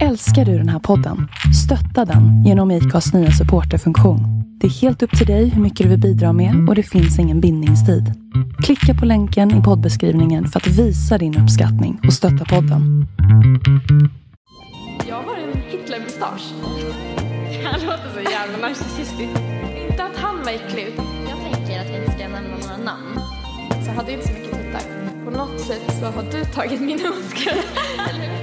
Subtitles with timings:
[0.00, 1.28] Älskar du den här podden?
[1.64, 4.20] Stötta den genom IKAs nya supporterfunktion.
[4.60, 7.18] Det är helt upp till dig hur mycket du vill bidra med och det finns
[7.18, 8.12] ingen bindningstid.
[8.64, 13.06] Klicka på länken i poddbeskrivningen för att visa din uppskattning och stötta podden.
[15.08, 16.52] Jag har en Hitlermustasch.
[17.64, 19.30] Han låter så jävla narcissistisk.
[19.90, 20.86] Inte att han var äcklig,
[21.28, 23.20] Jag tänker att vi inte ska nämna några namn.
[23.84, 24.82] så hade jag inte så mycket tuttar.
[25.24, 27.54] På något sätt så har du tagit min Oscar.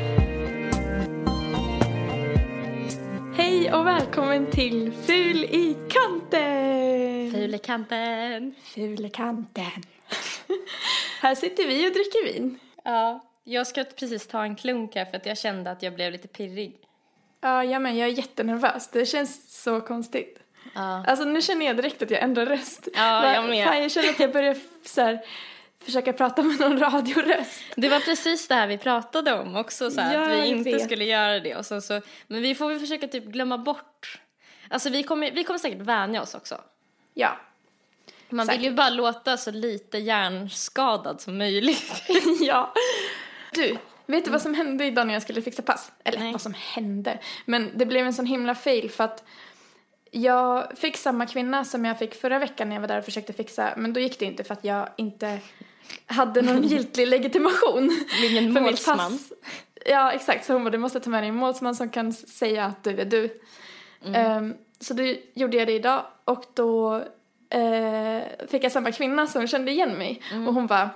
[3.39, 7.31] Hej och välkommen till Ful i kanten!
[7.31, 8.55] Fulekanten.
[8.63, 9.83] Ful i kanten.
[11.21, 12.59] här sitter vi och dricker vin.
[12.83, 16.11] Ja, jag ska precis ta en klunk här för att jag kände att jag blev
[16.11, 16.75] lite pirrig.
[17.41, 18.87] Ja, jag men jag är jättenervös.
[18.87, 20.39] Det känns så konstigt.
[20.75, 21.05] Ja.
[21.07, 22.87] Alltså nu känner jag direkt att jag ändrar röst.
[22.95, 23.67] Ja, jag med.
[23.67, 25.19] Fan, jag känner att jag börjar så här,
[25.85, 27.61] försöka prata med någon radioröst.
[27.75, 30.71] Det var precis det här vi pratade om också, så här, Ja, att vi inte
[30.71, 30.83] vet.
[30.83, 31.55] skulle göra det.
[31.55, 34.21] Och så, så, men vi får väl försöka typ glömma bort.
[34.69, 36.61] Alltså vi kommer, vi kommer säkert vänja oss också.
[37.13, 37.37] Ja.
[38.29, 38.77] Man vill ju Säkert.
[38.77, 42.03] bara låta så lite hjärnskadad som möjligt.
[42.41, 42.73] ja.
[43.53, 45.91] Du, vet du vad som hände idag när jag skulle fixa pass?
[46.03, 46.31] Eller Nej.
[46.31, 47.19] vad som hände?
[47.45, 49.23] Men det blev en sån himla fail för att
[50.11, 53.33] jag fick samma kvinna som jag fick förra veckan när jag var där och försökte
[53.33, 53.73] fixa.
[53.77, 55.39] Men då gick det inte för att jag inte
[56.05, 57.91] hade någon giltig legitimation.
[58.29, 58.97] Ingen för mitt målsman.
[58.97, 59.31] pass.
[59.85, 60.45] Ja, exakt.
[60.45, 62.99] Så hon bara, du måste ta med dig en målsman som kan säga att du
[62.99, 63.41] är du.
[64.13, 66.95] Ehm, så då gjorde jag det idag och då
[67.49, 70.21] eh, fick jag samma kvinna som kände igen mig.
[70.47, 70.89] Och hon bara,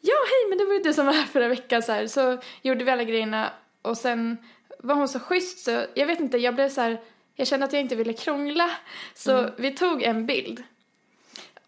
[0.00, 2.06] ja hej men det var ju du som var här förra veckan så här.
[2.06, 4.36] Så gjorde vi alla grejerna och sen
[4.78, 7.00] var hon så schysst så jag vet inte, jag blev så här,
[7.34, 8.70] jag kände att jag inte ville krångla.
[9.14, 10.62] Så vi tog en bild.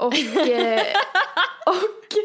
[0.07, 0.83] Och, eh,
[1.67, 2.17] och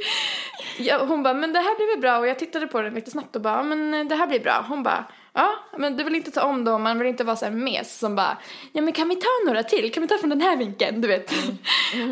[0.78, 3.12] ja, hon bara, men det här blir väl bra och jag tittade på den lite
[3.12, 4.66] snabbt och bara, "Ja, men eh, det här blir bra.
[4.70, 7.46] Hon bara, ja men du vill inte ta om då, man vill inte vara så
[7.46, 8.38] här mes som bara,
[8.72, 9.92] ja men kan vi ta några till?
[9.94, 11.02] Kan vi ta från den här vinkeln?
[11.02, 11.32] Du vet.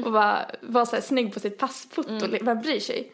[0.05, 3.11] och bara vara så här snygg på sitt passfoto, vem bryr sig?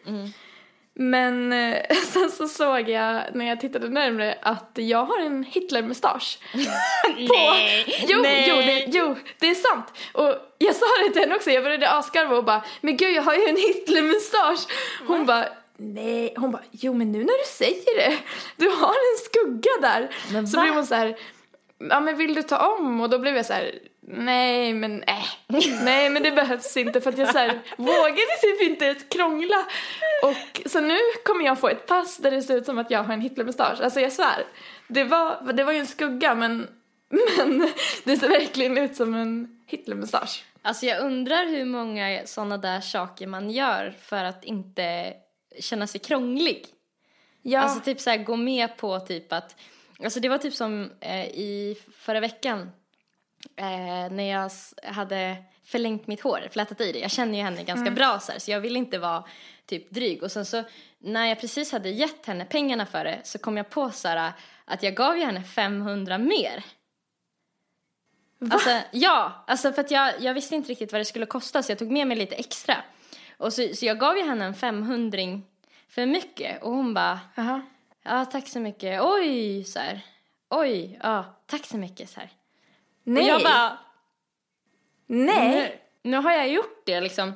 [0.94, 1.82] Men eh,
[2.12, 6.38] sen så såg jag när jag tittade närmare att jag har en Hitler-mustasch.
[6.54, 8.46] Nej, Jo, nej.
[8.48, 9.86] jo, det, jo, det är sant.
[10.12, 13.22] Och jag sa det till henne också, jag började asgarva och bara, men gud jag
[13.22, 14.66] har ju en Hitler-mustasch.
[15.06, 18.16] Hon bara, nej, hon bara, jo men nu när du säger det,
[18.56, 20.14] du har en skugga där.
[20.32, 20.62] Men så va?
[20.62, 21.16] blev hon så här,
[21.90, 23.00] ja men vill du ta om?
[23.00, 23.72] Och då blev jag så här,
[24.12, 25.24] nej men äh,
[25.84, 29.66] nej men det behövs inte för att jag så här, vågade typ inte krångla.
[30.22, 33.02] Och så nu kommer jag få ett pass där det ser ut som att jag
[33.02, 33.80] har en Hitler-mustasch.
[33.80, 34.44] Alltså jag svär.
[34.88, 36.68] Det var, det var ju en skugga men,
[37.38, 37.70] men
[38.04, 40.44] det ser verkligen ut som en Hitler-mustasch.
[40.62, 45.14] Alltså jag undrar hur många sådana där saker man gör för att inte
[45.60, 46.66] känna sig krånglig.
[47.42, 49.56] Ja, Alltså typ så här gå med på typ att,
[50.04, 52.70] alltså det var typ som eh, i förra veckan
[53.56, 54.50] eh, när jag
[54.94, 56.98] hade förlängt mitt hår, flätat i det.
[56.98, 59.24] Jag känner ju henne ganska bra så här, så jag vill inte vara
[59.66, 60.22] typ dryg.
[60.22, 60.64] Och sen så
[60.98, 64.32] när jag precis hade gett henne pengarna för det så kom jag på så här
[64.64, 66.64] att jag gav ju henne 500 mer.
[68.50, 71.72] Alltså, ja, alltså för att jag, jag visste inte riktigt vad det skulle kosta så
[71.72, 72.76] jag tog med mig lite extra.
[73.36, 75.18] Och så, så jag gav ju henne en 500
[75.88, 77.20] för mycket och hon bara,
[78.02, 80.00] ja tack så mycket, oj så här.
[80.50, 82.30] oj, ja tack så mycket så här.
[83.04, 83.78] Nej, Och jag bara,
[85.06, 87.32] nej, nu, nu har jag gjort det liksom.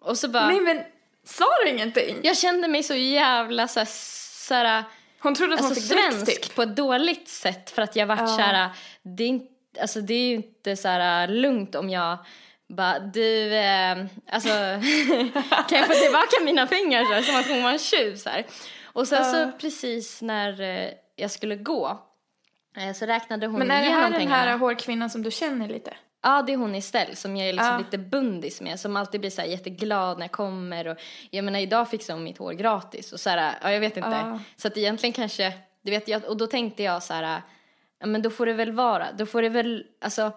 [0.00, 0.82] Och så bara, nej men
[1.24, 2.16] sa du ingenting?
[2.22, 3.88] jag kände mig så jävla så här,
[4.48, 4.84] så här
[5.18, 6.54] Hon trodde att hon alltså fick svensk typ.
[6.54, 8.26] på ett dåligt sätt för att jag vart Ja.
[8.26, 8.70] så här,
[9.02, 12.18] det är inte, alltså det är ju inte så här lugnt om jag
[12.68, 13.96] bara, du, eh,
[14.32, 14.48] alltså
[15.68, 18.28] kan jag få tillbaka mina pengar så här, som att hon var en tjuv så
[18.30, 18.46] här.
[18.84, 19.32] Och sen Ja.
[19.32, 22.05] så precis när eh, jag skulle gå
[22.94, 24.36] så räknade hon Men är det igenom här den pengarna.
[24.36, 25.94] här hårkvinnan som du känner lite?
[26.22, 27.78] Ja, det är hon Estelle som jag är liksom Ja.
[27.78, 28.80] lite bundis med.
[28.80, 30.86] Som alltid blir så här jätteglad när jag kommer.
[30.88, 30.96] Och,
[31.30, 33.12] jag menar, idag fixade hon mitt hår gratis.
[33.12, 34.08] Och så här, ja, jag vet inte.
[34.10, 34.38] Ja.
[34.56, 37.42] Så att egentligen kanske, du vet, jag, och då tänkte jag så här,
[38.00, 39.06] ja men då får det väl vara.
[39.12, 40.32] Då får det väl, alltså,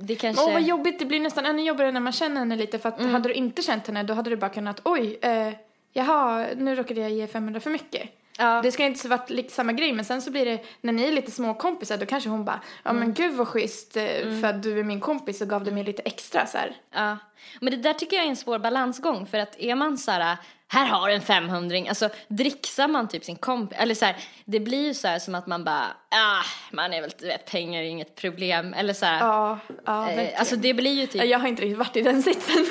[0.00, 0.44] det kanske...
[0.44, 3.00] Åh vad jobbigt, det blir nästan ännu jobbigare när man känner henne lite för att
[3.00, 3.12] Mm.
[3.12, 5.52] hade du inte känt henne då hade du bara kunnat oj, eh,
[5.92, 8.10] jaha, nu råkade jag ge 500 för mycket.
[8.38, 8.60] Ja.
[8.62, 11.12] Det ska inte varit lite samma grej men sen så blir det, när ni är
[11.12, 13.00] lite små kompisar då kanske hon bara, ja Mm.
[13.00, 14.04] men gud vad schysst eh,
[14.40, 16.76] för att du är min kompis och gav dig mig lite extra så här.
[16.94, 17.18] Ja,
[17.60, 20.36] men det där tycker jag är en svår balansgång för att är man så här,
[20.72, 24.86] här har en 500 alltså dricksar man typ sin kompis, eller så här, det blir
[24.86, 27.86] ju så här som att man bara, ah, man är väl, du vet, pengar är
[27.86, 31.48] inget problem, eller så här, Ja, ja eh, alltså det blir ju typ, Jag har
[31.48, 32.66] inte riktigt varit i den sitsen.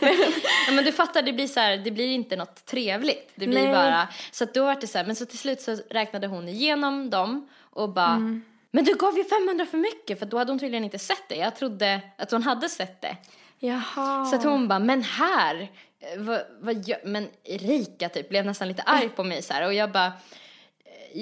[0.66, 3.62] ja, men du fattar, det blir så här, det blir inte något trevligt, det blir
[3.62, 3.72] Nej.
[3.72, 6.48] bara, så att då var det så här, men så till slut så räknade hon
[6.48, 8.40] igenom dem och bara
[8.74, 11.36] men du gav ju 500 för mycket för då hade hon tydligen inte sett det.
[11.36, 13.16] Jag trodde att hon hade sett det.
[13.58, 14.24] Jaha.
[14.24, 15.70] Så att hon bara, men här,
[16.16, 19.74] vad, vad gör, men Erika typ blev nästan lite arg på mig så här och
[19.74, 20.12] jag bara, "Eh,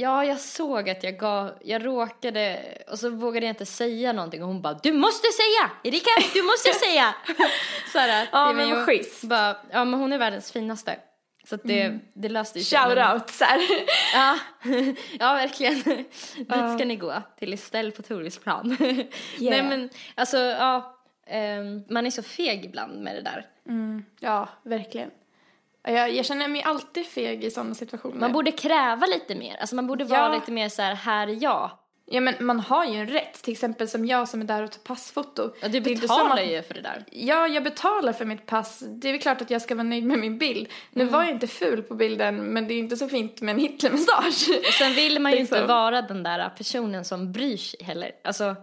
[0.00, 4.43] ja jag såg att jag gav, jag råkade, och så vågade jag inte säga någonting
[4.43, 7.15] och hon bara, du måste säga, Erika, du måste säga.
[7.93, 9.23] så här, Ja, men vad schysst.
[9.25, 10.99] Bara, ja men hon är världens finaste.
[11.49, 12.79] Så att det, det löste ju sig.
[12.79, 13.61] Shout-out så här.
[14.15, 14.38] Ja,
[15.19, 15.75] ja verkligen.
[16.37, 18.76] Dit ska ni gå, till Estelle på Torgsplan.
[19.38, 23.47] Nej men alltså, ja, ehm, man är så feg ibland med det där.
[24.21, 25.11] Ja, verkligen.
[25.83, 28.17] Jag, jag känner mig alltid feg i sådana situationer.
[28.17, 30.35] Man borde kräva lite mer, alltså man borde vara Ja.
[30.35, 31.71] lite mer så här, här är jag.
[32.13, 34.71] Ja men man har ju en rätt, till exempel som jag som är där och
[34.73, 35.53] tar passfoto.
[35.61, 37.05] Ja, du betalar att- ju för det där.
[37.13, 38.79] Ja, jag betalar för mitt pass.
[38.87, 40.69] Det är väl klart att jag ska vara nöjd med min bild.
[40.93, 41.13] Nu Mm.
[41.13, 44.49] var jag inte ful på bilden, men det är inte så fint med en Hitlermustasch.
[44.59, 45.57] Och sen vill man ju Liksom.
[45.59, 48.13] inte vara den där personen som bryr sig heller.
[48.25, 48.57] Alltså,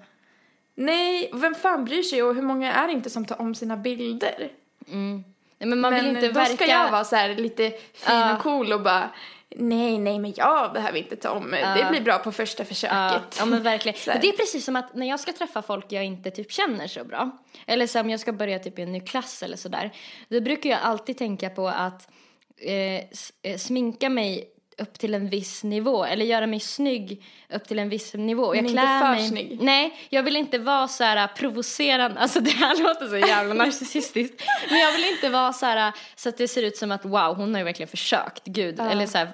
[0.75, 3.77] Nej, vem fan bryr sig och hur många är det inte som tar om sina
[3.77, 4.49] bilder?
[4.89, 5.23] Nej,
[5.57, 6.55] men man men vill inte då verka...
[6.55, 8.35] ska jag vara så här lite fin Ja.
[8.35, 9.09] och cool och bara
[9.55, 11.51] nej, nej, men jag behöver inte ta om.
[11.51, 13.35] Det blir bra på första försöket.
[13.39, 13.97] ja men verkligen.
[14.07, 16.87] Men det är precis som att när jag ska träffa folk jag inte typ känner
[16.87, 17.31] så bra.
[17.67, 19.91] Eller så om jag ska börja typ i en ny klass eller sådär.
[20.29, 22.07] Då brukar jag alltid tänka på att
[22.57, 22.95] eh,
[23.51, 27.89] eh, sminka mig upp till en viss nivå eller göra mig snygg upp till en
[27.89, 28.53] viss nivå.
[28.53, 29.27] Men jag inte för mig...
[29.27, 29.57] snygg.
[29.61, 32.19] Nej, jag vill inte vara så här provocerande.
[32.19, 34.43] Alltså det här låter så jävla narcissistiskt.
[34.69, 37.35] Men jag vill inte vara så här så att det ser ut som att wow,
[37.35, 38.45] hon har ju verkligen försökt.
[38.45, 39.31] Gud, eller så här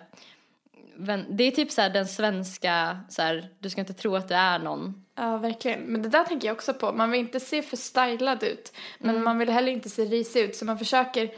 [1.30, 4.34] det är typ så här den svenska, så här, du ska inte tro att du
[4.34, 5.04] är någon.
[5.16, 5.80] Ja, verkligen.
[5.80, 6.92] Men det där tänker jag också på.
[6.92, 9.24] Man vill inte se för stylad ut, men Mm.
[9.24, 11.30] man vill heller inte se risig ut, så man försöker,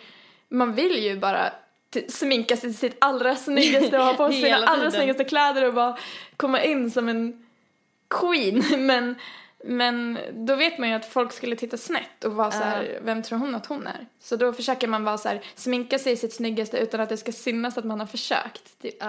[0.49, 1.53] man vill ju bara
[2.07, 5.73] sminka sig till sitt allra snyggaste och ha på sig sina allra snyggaste kläder och
[5.73, 5.97] bara
[6.37, 7.45] komma in som en
[8.09, 8.63] queen.
[8.85, 9.15] Men,
[9.67, 13.23] men då vet man ju att folk skulle titta snett och vara så här, vem
[13.23, 14.07] tror hon att hon är?
[14.19, 17.31] Så då försöker man vara så här, sminka sig sitt snyggaste utan att det ska
[17.31, 18.81] synas att man har försökt.
[18.81, 19.03] Typ.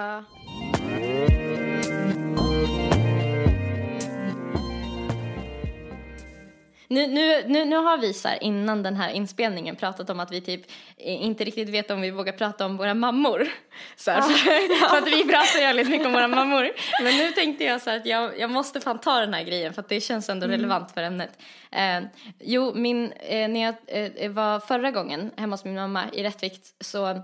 [6.88, 10.32] Nu, nu, nu, nu har vi så här, innan den här inspelningen pratat om att
[10.32, 10.60] vi typ
[10.96, 13.48] eh, inte riktigt vet om vi vågar prata om våra mammor.
[13.96, 16.70] Så här, för, för att vi pratar jävligt mycket om våra mammor.
[17.02, 19.74] Men nu tänkte jag så här att jag, jag måste fan ta den här grejen
[19.74, 21.38] för att det känns ändå relevant för ämnet.
[21.72, 22.00] Eh,
[22.40, 26.60] jo, min, eh, när jag eh, var förra gången hemma hos min mamma i Rättvik
[26.80, 27.22] så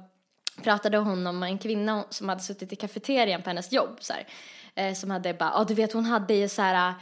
[0.62, 4.26] pratade hon om en kvinna som hade suttit i kafeterian på hennes jobb så här,
[4.74, 6.94] eh, som hade bara, ja du vet hon hade ju så här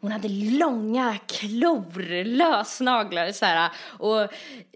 [0.00, 4.28] hon hade långa klor, lösnaglar så här, och,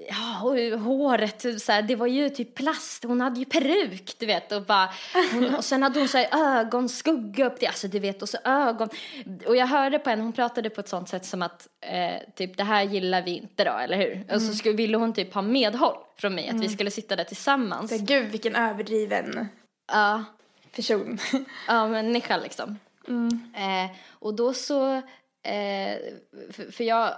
[0.08, 4.26] ja, och håret, så här, det var ju typ plast, hon hade ju peruk, du
[4.26, 4.90] vet, och, bara,
[5.32, 8.38] hon, och sen hade hon så här ögonskugga upp till, alltså du vet, och så
[8.44, 8.88] ögon,
[9.46, 12.56] och jag hörde på henne, hon pratade på ett sånt sätt som att, eh, typ
[12.56, 14.34] det här gillar vi inte då, eller hur?
[14.34, 17.24] Och så skulle, ville hon typ ha medhåll från mig, att vi skulle sitta där
[17.24, 17.92] tillsammans.
[18.00, 19.48] Gud vilken överdriven
[19.92, 20.24] Ja,
[20.76, 21.18] person.
[21.68, 22.78] ja människa liksom.
[23.54, 24.94] Eh, och då så,
[25.42, 25.98] eh,
[26.50, 27.14] för, för jag,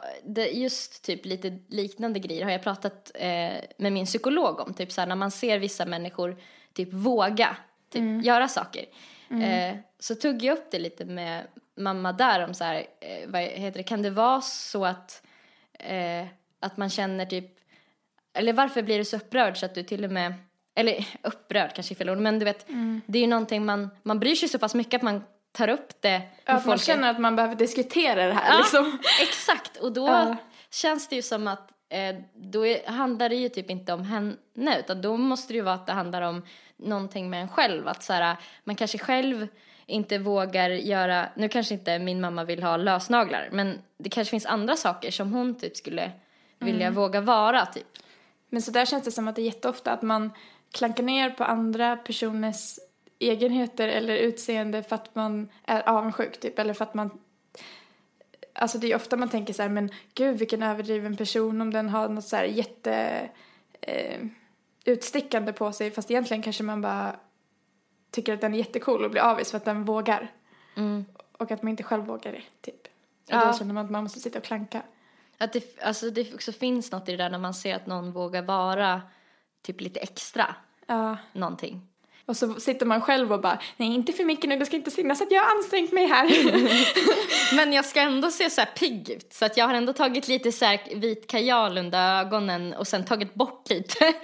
[0.52, 4.74] just typ lite liknande grejer har jag pratat eh, med min psykolog om.
[4.74, 6.36] Typ såhär när man ser vissa människor
[6.72, 7.56] typ våga
[7.92, 8.84] typ, göra saker.
[9.42, 11.46] Eh, så tog jag upp det lite med
[11.76, 15.22] mamma där om så här, eh, vad heter det, kan det vara så att,
[15.72, 16.26] eh,
[16.60, 17.46] att man känner typ,
[18.34, 20.34] eller varför blir du så upprörd så att du till och med
[20.74, 22.66] eller upprörd kanske är fel ord, men du vet,
[23.06, 26.02] det är ju någonting man, man bryr sig så pass mycket att man tar upp
[26.02, 28.98] det med Att man känner att man behöver diskutera det här Ja, liksom.
[29.22, 30.36] exakt, och då Ja.
[30.70, 34.78] känns det ju som att eh, då är, handlar det ju typ inte om henne,
[34.78, 36.42] utan då måste det ju vara att det handlar om
[36.76, 39.48] någonting med en själv, att så här, man kanske själv
[39.86, 44.46] inte vågar göra, nu kanske inte min mamma vill ha lösnaglar, men det kanske finns
[44.46, 46.10] andra saker som hon typ skulle
[46.58, 47.86] vilja våga vara typ.
[48.48, 50.30] Men så där känns det som att det är jätteofta att man
[50.72, 52.78] klankar ner på andra personers
[53.30, 57.10] egenheter eller utseende för att man är avundsjuk typ eller för att man
[58.54, 61.88] Alltså det är ofta man tänker så här, men gud vilken överdriven person om den
[61.88, 63.28] har något så här jätte
[63.80, 64.20] eh,
[64.84, 67.16] utstickande på sig fast egentligen kanske man bara
[68.10, 70.30] tycker att den är jättecool och blir avis för att den vågar.
[71.38, 72.82] Och att man inte själv vågar det, typ.
[72.86, 72.90] Och
[73.26, 73.44] Ja.
[73.52, 74.82] då känner man att man måste sitta och klanka.
[75.38, 78.12] Att det, alltså det också finns något i det där när man ser att någon
[78.12, 79.02] vågar vara
[79.62, 80.54] typ lite extra
[80.86, 81.16] Ja.
[81.32, 81.88] någonting.
[82.26, 84.90] Och så sitter man själv och bara, nej inte för mycket nu, det ska inte
[84.90, 86.28] synas att jag har ansträngt mig här.
[87.56, 90.28] Men jag ska ändå se så här pigg ut så att jag har ändå tagit
[90.28, 94.04] lite så här vit kajal under ögonen och sen tagit bort lite.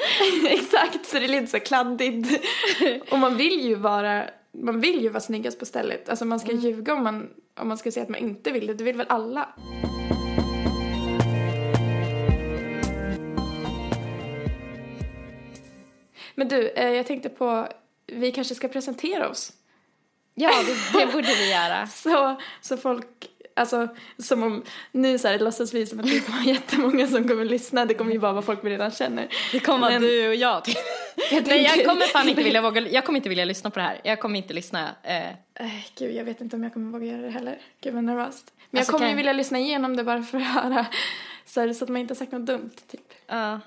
[0.48, 2.40] Exakt, så det är lite så kladdigt.
[3.10, 6.08] och man vill ju vara man vill ju vara snyggast på stället.
[6.08, 6.64] Alltså man ska Mm.
[6.64, 8.74] ljuga om man, om man ska säga att man inte vill det.
[8.74, 9.48] Det vill väl alla?
[16.34, 17.68] Men du, eh, jag tänkte på,
[18.12, 19.52] vi kanske ska presentera oss.
[20.34, 20.50] Ja,
[20.92, 21.86] det, det borde vi göra.
[21.92, 23.06] Så, så folk,
[23.56, 23.88] alltså
[24.18, 27.84] som om, nu så här låtsas vi som att det kommer jättemånga som kommer lyssna.
[27.84, 29.28] Det kommer ju bara vara folk vi redan känner.
[29.52, 30.74] Det kommer vara du och jag till.
[31.30, 33.84] Jag Nej, jag kommer fan inte vilja våga, jag kommer inte vilja lyssna på det
[33.84, 34.00] här.
[34.04, 34.94] Jag kommer inte lyssna.
[35.02, 35.28] Eh,
[35.60, 35.66] Äh,
[35.98, 37.58] gud, jag vet inte om jag kommer våga göra det heller.
[37.80, 38.52] Gud vad nervöst.
[38.70, 40.86] Men Alltså, jag kommer kan- ju vilja lyssna igenom det bara för att höra
[41.46, 43.00] så, här, så att man inte har sagt något dumt, typ.
[43.26, 43.60] ja.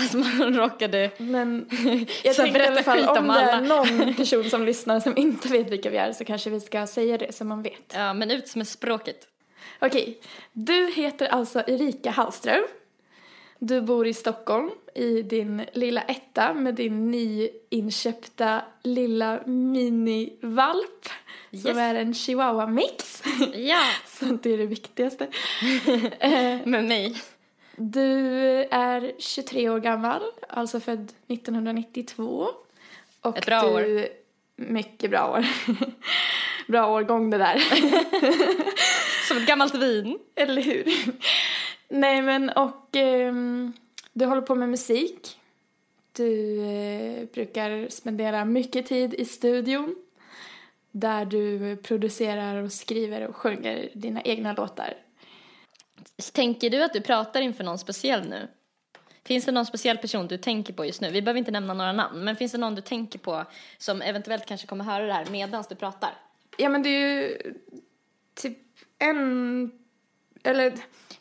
[0.00, 1.10] Alltså man råkade...
[1.18, 1.68] Men
[2.24, 5.48] jag tänkte i alla fall om om det är någon person som lyssnar som inte
[5.48, 7.92] vet vilka vi är så kanske vi ska säga det så man vet.
[7.94, 9.28] Ja, men ut med språket.
[9.78, 10.18] Okej,
[10.52, 12.64] du heter alltså Erika Hallström.
[13.58, 21.08] Du bor i Stockholm i din lilla etta med din nyinköpta lilla minivalp
[21.50, 21.76] som Yes.
[21.78, 23.22] är en chihuahua-mix.
[23.54, 25.26] Ja, Så det är det viktigaste.
[26.18, 27.16] Eh, med mig.
[27.76, 28.28] Du
[28.70, 32.48] är 23 år gammal, alltså född 1992.
[33.20, 34.08] Och Ett bra du, år.
[34.56, 35.46] Mycket bra år.
[36.68, 37.58] bra årgång det där.
[39.28, 40.18] Som ett gammalt vin.
[40.34, 40.84] Eller hur?
[41.88, 43.72] Nej men och ehm,
[44.12, 45.38] du håller på med musik.
[46.12, 49.94] Du eh, brukar spendera mycket tid i studion.
[50.90, 54.94] Där du producerar och skriver och sjunger dina egna låtar.
[56.32, 58.48] Tänker du att du pratar inför någon speciell nu?
[59.24, 61.10] Finns det någon speciell person du tänker på just nu?
[61.10, 63.44] Vi behöver inte nämna några namn, men finns det någon du tänker på
[63.78, 66.10] som eventuellt kanske kommer höra det här medan du pratar?
[66.56, 67.38] Ja men det är ju
[68.34, 68.58] typ
[68.98, 69.70] en,
[70.42, 70.72] eller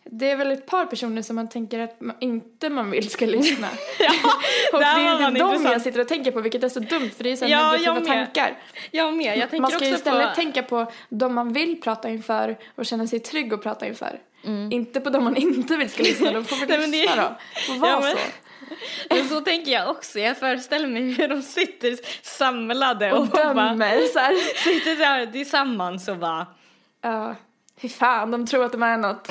[0.03, 3.25] det är väl ett par personer som man tänker att man, inte man vill ska
[3.25, 3.67] lyssna.
[4.73, 5.71] och det är typ de intressant.
[5.71, 7.95] jag sitter och tänker på vilket är så dumt för det är så Ja, negativa
[7.95, 8.57] jag tankar.
[8.91, 10.35] Jag med, jag tänker Man ska ju också istället på...
[10.35, 14.19] tänka på de man vill prata inför och känna sig trygg att prata inför.
[14.43, 14.71] Mm.
[14.71, 17.35] Inte på de man inte vill ska lyssna, de får väl men det- lyssna då.
[17.61, 18.17] Får vara Ja, men- så.
[19.09, 20.19] Men så tänker jag också.
[20.19, 24.33] Jag föreställer mig hur de sitter samlade och, Och dömer så här.
[24.63, 26.47] sitter så här tillsammans och bara
[27.01, 27.35] Ja,
[27.81, 29.27] fy fan, de tror att de är något.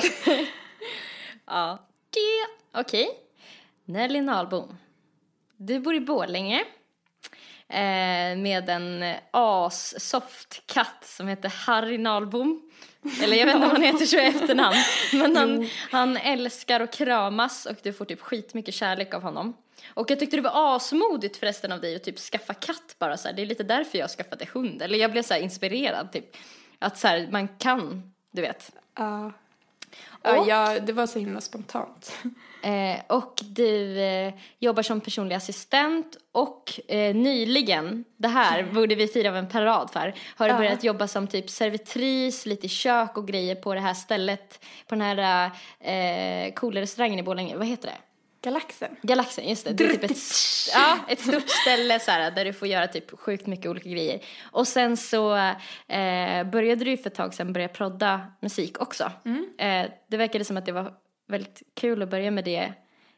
[1.45, 2.79] Ja, det...
[2.81, 3.09] Okej.
[3.85, 4.77] Nelly Nahlbom.
[5.57, 6.59] Du bor i Borlänge.
[7.69, 12.71] Eh, med en as-soft katt som heter Harry Nahlbom.
[13.21, 14.75] Eller jag vet inte om han heter så i efternamn.
[15.13, 19.57] Men han, han älskar att kramas och du får typ skitmycket kärlek av honom.
[19.93, 23.27] Och jag tyckte det var asmodigt förresten av dig att typ skaffa katt bara så
[23.27, 23.35] här.
[23.35, 24.81] Det är lite därför jag skaffade hund.
[24.81, 26.37] Eller jag blev så inspirerad typ.
[26.79, 28.71] Att så här, man kan, du vet.
[28.95, 29.31] Ja.
[29.31, 29.31] Ja,
[30.21, 32.13] Och- ja, det var så himla spontant.
[32.65, 39.07] Eh, och du eh, jobbar som personlig assistent och eh, nyligen, det här borde vi
[39.07, 40.57] fira av en parad för, har du Ja.
[40.57, 44.95] börjat jobba som typ servitris, lite i kök och grejer på det här stället, på
[44.95, 47.97] den här eh, coola restaurangen i Borlänge, vad heter det?
[48.43, 48.95] Galaxen.
[49.01, 49.73] Galaxen, just det.
[49.73, 50.17] Det är typ ett,
[50.73, 54.19] ja, ett stort ställe så här, där du får göra typ sjukt mycket olika grejer.
[54.51, 55.35] Och sen så
[55.87, 59.11] eh, började du för ett tag sedan börja prodda musik också.
[59.57, 60.93] Eh, det verkade som att det var
[61.27, 62.73] väldigt kul att börja med det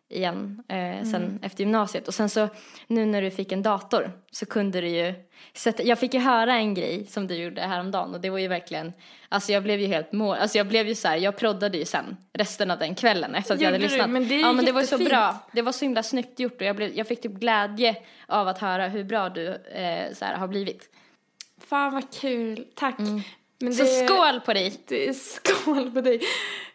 [0.09, 2.07] igen eh, sen efter gymnasiet.
[2.07, 2.49] Och sen så
[2.87, 5.13] nu när du fick en dator så kunde du ju
[5.53, 8.47] sätta, jag fick ju höra en grej som du gjorde häromdagen och det var ju
[8.47, 8.93] verkligen,
[9.29, 11.85] alltså jag blev ju helt mål, alltså jag blev ju så här, jag proddade ju
[11.85, 13.97] sen resten av den kvällen efter att jag hade Gjorde du?
[13.97, 14.09] lyssnat.
[14.09, 16.39] Men det är ja men det var ju så bra, det var så himla snyggt
[16.39, 17.95] gjort och jag, blev, jag fick typ glädje
[18.27, 20.89] av att höra hur bra du eh, så här, har blivit.
[21.67, 22.95] Fan vad kul, tack.
[23.59, 23.77] Men Mm.
[23.77, 24.73] Så det, skål på dig!
[24.87, 26.21] Det är skål på dig.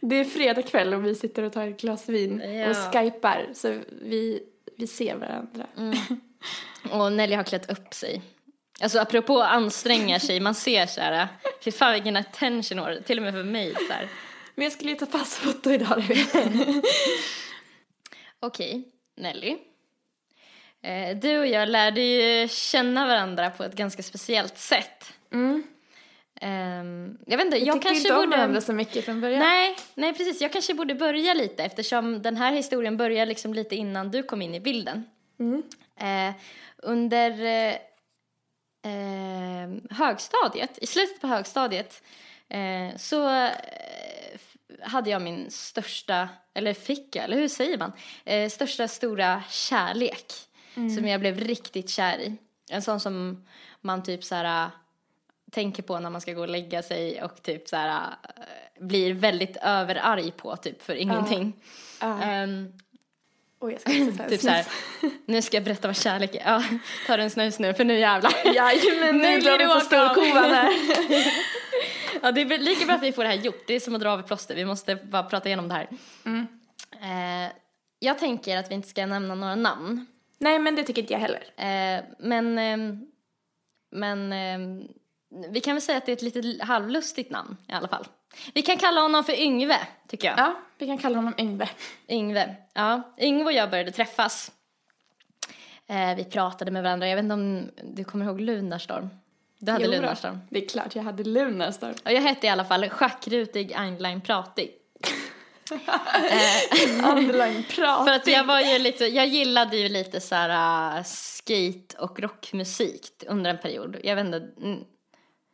[0.01, 2.71] Det är fredag kväll och vi sitter och tar ett glas vin Ja.
[2.71, 4.43] och skypar så vi,
[4.77, 5.67] vi ser varandra.
[5.77, 5.97] Mm.
[6.91, 8.23] Och Nelly har klätt upp sig.
[8.83, 11.29] Alltså apropå anstränga sig, man ser så här,
[11.65, 14.09] fy fan vilken attention har, till och med för mig så här.
[14.55, 16.35] Men jag skulle ju ta passfoto idag, du vet.
[18.41, 19.57] Okej, Nelly.
[20.83, 25.13] Eh, du och jag lärde ju känna varandra på ett ganska speciellt sätt.
[25.33, 25.63] Mm.
[26.41, 28.37] Ehm, jag vet inte, Jag, jag, kanske inte om borde...
[28.37, 29.39] varandra så mycket från början.
[29.39, 30.41] Nej, nej precis.
[30.41, 34.43] Jag kanske borde börja lite eftersom den här historien börjar liksom lite innan du kom
[34.43, 35.05] in i bilden.
[35.39, 35.63] Mm.
[35.97, 36.35] Eh,
[36.77, 37.75] under eh,
[38.93, 42.03] eh, högstadiet, i slutet på högstadiet,
[42.97, 43.51] så eh,
[44.83, 47.93] hade jag min största, eller fick jag, eller hur säger man,
[48.25, 50.33] eh, största stora kärlek
[50.75, 52.37] som jag blev riktigt kär i.
[52.71, 53.47] En sån som
[53.81, 54.71] man typ så här äh,
[55.51, 58.03] tänker på när man ska gå och lägga sig och typ så här
[58.79, 61.53] äh, blir väldigt överarg på typ för ingenting.
[62.01, 62.23] Ja.
[62.23, 62.73] Ehm,
[63.61, 64.63] Oj, jag ska ta Typ så här,
[65.01, 65.13] snus.
[65.27, 66.43] nu ska jag berätta vad kärlek är.
[66.45, 66.63] Ja,
[67.07, 68.33] ta en snus nu för nu jävlar.
[68.45, 70.73] Jajamän, Nu nu blir det åka storkovan här.
[72.23, 73.67] Ja, det är lika bra att vi får det här gjort.
[73.67, 74.55] Det är som att dra av ett plåster.
[74.55, 75.89] Vi måste bara prata igenom det här.
[76.27, 76.47] Mm.
[76.93, 77.53] Eh,
[77.99, 80.07] jag tänker att vi inte ska nämna några namn.
[80.39, 81.45] Nej, men det tycker inte jag heller.
[81.57, 83.07] Eh, men ehm,
[83.91, 84.89] men ehm,
[85.31, 88.07] vi kan väl säga att det är ett lite halvlustigt namn i alla fall.
[88.55, 90.39] Vi kan kalla honom för Yngve, tycker jag.
[90.39, 91.69] Ja, vi kan kalla honom Yngve.
[92.09, 92.57] Yngve.
[92.73, 94.51] Ja, Yngve och jag började träffas.
[95.87, 97.09] Eh, vi pratade med varandra.
[97.09, 99.11] Jag vet inte om du kommer ihåg Lunarstorm?
[99.59, 100.41] Du hade Jo Lunarstorm.
[100.51, 101.95] Det är klart, jag hade Lunarstorm.
[102.05, 104.71] Och jag hette i alla fall Schackrutig Einlein Pratig.
[107.05, 108.05] Underline prat.
[108.05, 112.21] För att jag var ju lite, jag gillade ju lite så här uh, skate och
[112.21, 113.97] rockmusik under en period.
[114.03, 114.49] Jag vet inte,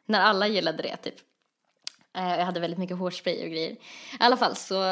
[0.06, 1.14] när alla gillade det typ.
[2.16, 3.70] Eh, jag hade väldigt mycket hårspray och grejer.
[3.70, 3.78] I
[4.18, 4.84] alla fall så,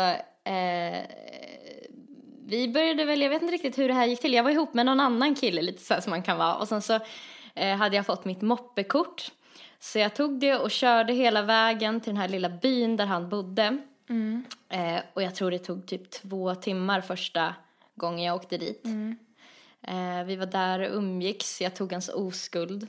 [0.44, 1.04] eh,
[2.46, 4.34] vi började väl, jag vet inte riktigt hur det här gick till.
[4.34, 6.54] Jag var ihop med någon annan kille lite så här som man kan vara.
[6.54, 7.00] Och sen så
[7.54, 9.30] eh, hade jag fått mitt moppekort.
[9.80, 13.28] Så jag tog det och körde hela vägen till den här lilla byn där han
[13.28, 13.78] bodde.
[14.68, 17.54] Eh, och jag tror det tog typ två timmar första
[17.94, 18.84] gången jag åkte dit.
[19.82, 22.88] Eh, vi var där och umgicks, jag tog hans oskuld.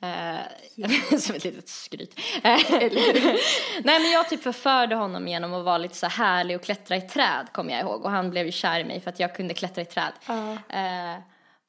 [0.00, 2.20] Eh, som ett litet skryt.
[2.42, 7.00] Nej men jag typ förförde honom genom att vara lite så härlig och klättra i
[7.00, 8.04] träd kommer jag ihåg.
[8.04, 10.12] Och han blev ju kär i mig för att jag kunde klättra i träd.
[10.26, 10.52] Ja.
[10.52, 11.20] Eh,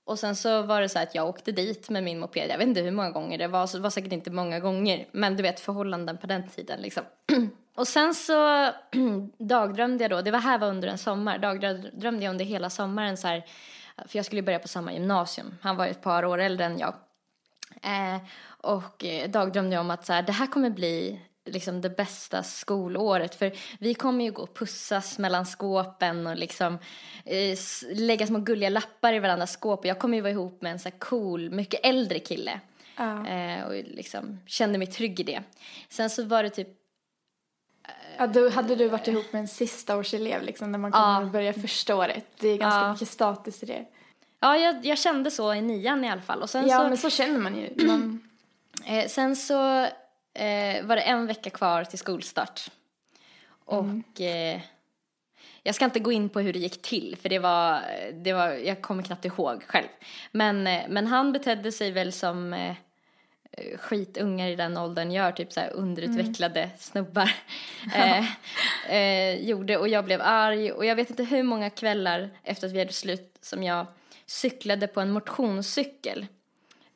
[0.06, 2.50] och sen så var det så att jag åkte dit med min moped.
[2.50, 5.08] Jag vet inte hur många gånger det var, så det var säkert inte många gånger.
[5.12, 7.04] Men du vet förhållanden på den tiden liksom.
[7.76, 8.72] och sen så
[9.38, 13.18] dagdrömde jag då, det var här var under en sommar, dagdrömde jag under hela sommaren
[13.18, 13.46] så här,
[14.08, 15.58] för jag skulle börja på samma gymnasium.
[15.62, 16.94] Han var ett par år äldre än jag.
[17.84, 18.18] Eh,
[18.62, 23.36] och eh, dagdrömde om att så här, det här kommer bli liksom det bästa skolåret.
[23.36, 26.78] För vi kommer ju gå och pussas mellan skåpen och liksom
[27.26, 27.58] eh,
[27.96, 29.80] lägga små gulliga lappar i varandras skåp.
[29.80, 32.60] Och jag kommer ju vara ihop med en så cool, mycket äldre kille.
[32.98, 33.28] Ja.
[33.28, 35.44] Eh, och liksom kände mig trygg i det.
[35.90, 36.68] Sen så var det typ,
[38.20, 41.22] Ja, då hade du varit ihop med en sista års elev liksom, när man kommer
[41.22, 41.28] Ja.
[41.28, 42.26] börja första året.
[42.40, 42.92] Det är ganska Ja.
[42.94, 43.86] mycket status i det.
[44.40, 46.42] Ja jag, jag kände så i nian i alla fall.
[46.42, 47.88] Och sen Ja, så, men så känner man ju.
[47.88, 48.24] Man,
[48.86, 49.84] Eh, sen så
[50.34, 52.72] eh, var det en vecka kvar till skolstart.
[53.66, 54.62] Och eh,
[55.64, 57.82] jag ska inte gå in på hur det gick till för det var,
[58.14, 59.88] det var jag kommer knappt ihåg själv.
[60.32, 62.76] Men, eh, men han betedde sig väl som eh,
[63.78, 67.32] skitungar i den åldern gör, typ så underutvecklade snubbar.
[67.96, 68.26] eh,
[68.96, 72.74] eh, gjorde och jag blev arg och jag vet inte hur många kvällar efter att
[72.74, 73.86] vi hade slut som jag
[74.28, 76.28] cyklade på en motionscykel.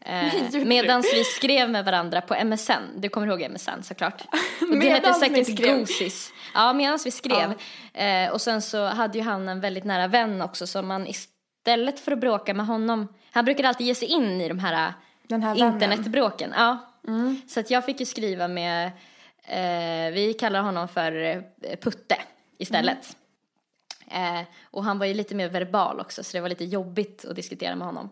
[0.05, 0.63] Eh?
[0.65, 2.71] Medan vi skrev med varandra på MSN.
[2.97, 4.21] Du kommer ihåg MSN såklart.
[4.61, 5.65] Och det hette säkert.
[5.65, 6.33] Gosis.
[6.53, 7.53] Ja, medan vi skrev.
[7.93, 11.99] Eh, och sen så hade ju han en väldigt nära vän också som man istället
[11.99, 13.07] för att bråka med honom.
[13.31, 14.93] Han brukade alltid ge sig in i de här
[15.27, 15.73] den här vännen.
[15.73, 16.53] internetbråken.
[16.55, 16.77] Ja.
[17.47, 18.85] Så att jag fick ju skriva med,
[19.43, 22.17] eh, vi kallar honom för eh, Putte
[22.57, 23.17] istället.
[24.13, 27.35] Eh, och han var ju lite mer verbal också så det var lite jobbigt att
[27.35, 28.09] diskutera med honom.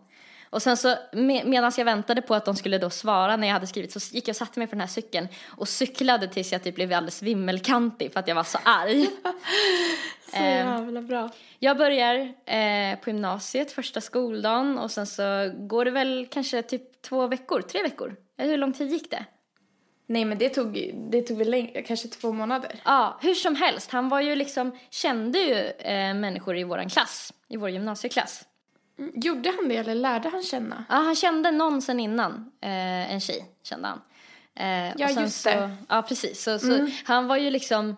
[0.50, 3.54] Och sen så med, medan jag väntade på att de skulle då svara när jag
[3.54, 6.52] hade skrivit så gick jag och satte mig på den här cykeln och cyklade tills
[6.52, 9.08] jag typ blev alldeles vimmelkantig för att jag var så arg.
[10.30, 11.30] Så jävla bra.
[11.58, 17.02] Jag börjar eh, på gymnasiet första skoldagen och sen så går det väl kanske typ
[17.02, 18.16] två veckor, tre veckor.
[18.38, 19.24] Eller hur lång tid gick det?
[20.10, 22.80] Nej, men det tog, det tog väl längre, kanske två månader.
[22.84, 23.90] Ja, hur som helst.
[23.90, 28.44] Han var ju liksom, kände ju eh, människor i våran klass, i vår gymnasieklass.
[28.98, 30.84] Mm, Gjorde han det eller lärde han känna?
[30.88, 34.00] Ja, han kände någon sen innan, eh, en tjej kände han.
[34.54, 35.54] Eh, Ja, just så, det.
[35.54, 35.76] Mm.
[35.88, 36.42] Ja, precis.
[36.42, 37.96] Så, så han var ju liksom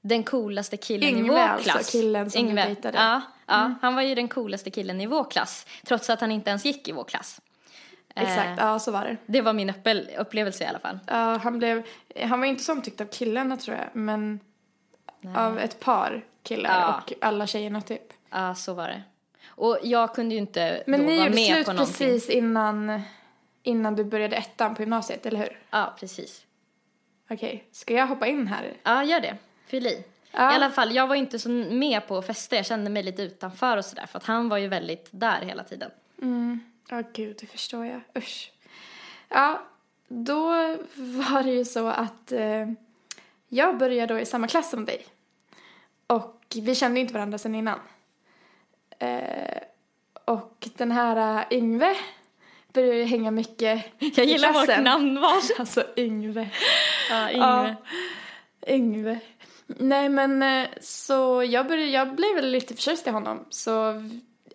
[0.00, 1.92] den coolaste killen i Yngve vår alltså, klass.
[1.92, 2.64] killen som du Yngve.
[2.64, 2.98] dejtade.
[2.98, 3.10] Mm.
[3.10, 6.50] Ja, ja han var ju den coolaste killen i vår klass, trots att han inte
[6.50, 7.40] ens gick i vår klass.
[8.14, 9.16] Exakt, ja så var det.
[9.26, 9.72] Det var min
[10.18, 10.98] upplevelse i alla fall.
[11.06, 11.82] Ja, han blev,
[12.22, 14.40] han var inte så omtyckt av killarna tror jag, men
[15.36, 17.00] av ett par killar Ja.
[17.06, 18.12] och alla tjejerna typ.
[18.30, 19.02] Ja, så var det.
[19.46, 21.94] Och jag kunde ju inte Men då ni vara gjorde med slut på någonting.
[22.08, 23.00] precis innan,
[23.62, 25.58] innan du började ettan på gymnasiet, eller hur?
[25.70, 26.46] Ja, precis.
[27.30, 28.72] Okej, ska jag hoppa in här?
[28.82, 29.36] Ja, gör det.
[29.66, 30.04] Fyll i.
[30.32, 30.52] Ja.
[30.52, 32.56] I alla fall, jag var inte så med på fester.
[32.56, 34.06] Jag kände mig lite utanför och sådär.
[34.06, 35.90] För att han var ju väldigt där hela tiden.
[36.90, 38.00] Ja, gud, det förstår jag.
[38.16, 38.52] Usch.
[39.28, 39.62] Ja,
[40.08, 40.46] då
[40.96, 42.68] var det ju så att eh,
[43.48, 45.06] jag började då i samma klass som dig.
[46.06, 47.78] Och vi kände inte varandra sedan innan.
[48.98, 49.58] Eh,
[50.24, 51.96] och den här uh, Yngve
[52.72, 55.40] började ju hänga mycket Jag i gillar vårt namnval.
[55.58, 56.50] Alltså Yngve.
[57.10, 57.74] Ja, Ja,
[58.66, 59.18] Yngve.
[59.66, 64.02] Nej men eh, så jag, började, jag blev väl lite förtjust i honom så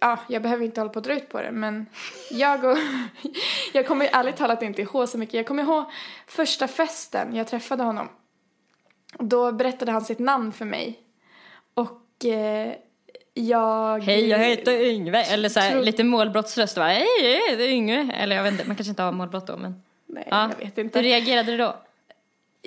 [0.01, 1.85] ja, jag behöver inte hålla på att dra ut på det men
[2.31, 2.77] jag och
[3.73, 5.33] jag kommer ärligt talat inte ihåg så mycket.
[5.33, 5.85] Jag kommer ihåg
[6.27, 8.09] första festen jag träffade honom.
[9.19, 10.99] Då berättade han sitt namn för mig
[11.73, 12.73] och eh,
[13.33, 13.99] jag...
[14.03, 15.23] Hej, jag heter Yngve.
[15.23, 16.77] Eller så här, Tror- lite målbrottsröst.
[16.77, 17.05] Hej,
[17.57, 18.11] det är Yngve.
[18.17, 19.81] Eller jag vet inte, man kanske inte har målbrott då men.
[20.05, 20.49] Nej, Ja.
[20.59, 20.99] jag vet inte.
[20.99, 21.75] Hur reagerade du då?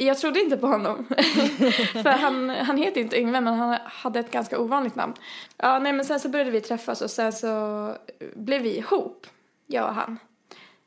[0.00, 1.06] Jag trodde inte på honom.
[1.92, 5.14] För han, han heter inte Yngve men han hade ett ganska ovanligt namn.
[5.56, 7.94] Ja, nej men sen så började vi träffas och sen så
[8.34, 9.26] blev vi ihop,
[9.66, 10.18] jag och han.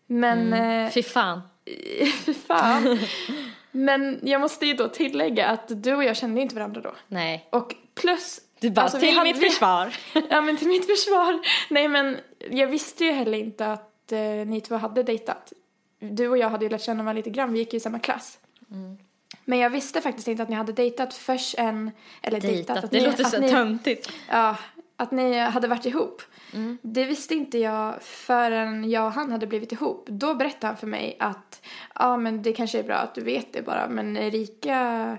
[0.07, 1.41] Men, eh, Fy fan.
[2.25, 2.99] fy fan.
[3.71, 6.91] Men jag måste ju då tillägga att du och jag kände inte varandra då.
[7.07, 7.47] Nej.
[7.51, 8.39] Och plus...
[8.59, 9.95] Du bara, alltså, till hade- mitt försvar.
[10.29, 11.39] Ja men till mitt försvar.
[11.69, 12.17] Nej men
[12.51, 15.53] jag visste ju heller inte att eh, ni två hade dejtat.
[15.99, 17.99] Du och jag hade ju lärt känna varandra lite grann, vi gick ju i samma
[17.99, 18.39] klass.
[18.71, 18.97] Mm.
[19.45, 22.83] Men jag visste faktiskt inte att ni hade dejtat förrän, eller dejtat, Dejtat.
[22.83, 24.11] att Det ni, låter att så ni, töntigt.
[24.29, 24.57] Ja,
[24.97, 26.21] att ni hade varit ihop.
[26.53, 26.77] Mm.
[26.81, 30.05] Det visste inte jag förrän jag och han hade blivit ihop.
[30.09, 31.61] Då berättade han för mig att
[31.95, 35.17] ja men det kanske är bra att du vet det bara men Erika,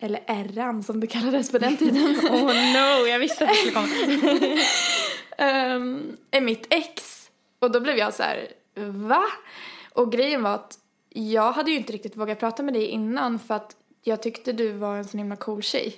[0.00, 2.16] eller Erran som det kallades på den tiden.
[2.30, 3.86] Oh no, jag visste att det skulle komma.
[5.74, 7.20] um, är mitt ex.
[7.58, 8.48] Och då blev jag så här,
[8.90, 9.22] va?
[9.92, 10.78] Och grejen var att
[11.16, 14.72] jag hade ju inte riktigt vågat prata med dig innan för att jag tyckte du
[14.72, 15.96] var en sån himla cool tjej.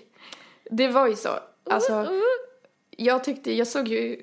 [0.71, 1.39] Det var ju så.
[1.71, 2.09] Alltså,
[2.91, 4.21] jag tyckte, jag såg ju,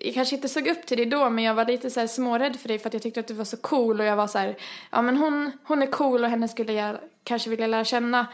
[0.00, 2.56] jag kanske inte såg upp till dig då men jag var lite så här smårädd
[2.56, 4.38] för dig för att jag tyckte att du var så cool och jag var så
[4.38, 4.56] här,
[4.90, 8.26] ja men hon, hon är cool och henne skulle jag kanske vilja lära känna.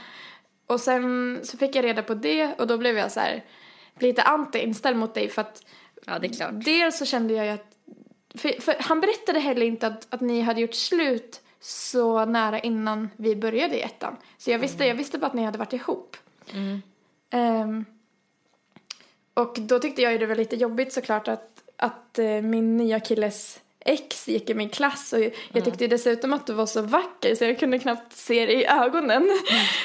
[0.67, 3.45] Och sen så fick jag reda på det och då blev jag så här
[3.99, 5.63] lite anti-inställd mot dig för att
[6.07, 6.51] Ja, det är klart.
[6.53, 7.67] Dels så kände jag ju att,
[8.35, 13.11] för, för han berättade heller inte att, att ni hade gjort slut så nära innan
[13.17, 14.17] vi började i ettan.
[14.39, 16.17] Så jag visste, jag visste bara att ni hade varit ihop.
[17.31, 17.85] Ehm,
[19.35, 23.01] och då tyckte jag ju det var lite jobbigt såklart att, att eh, min nya
[23.01, 25.21] killes ex gick i min klass och
[25.53, 28.67] jag tyckte dessutom att du var så vacker så jag kunde knappt se dig i
[28.67, 29.31] ögonen.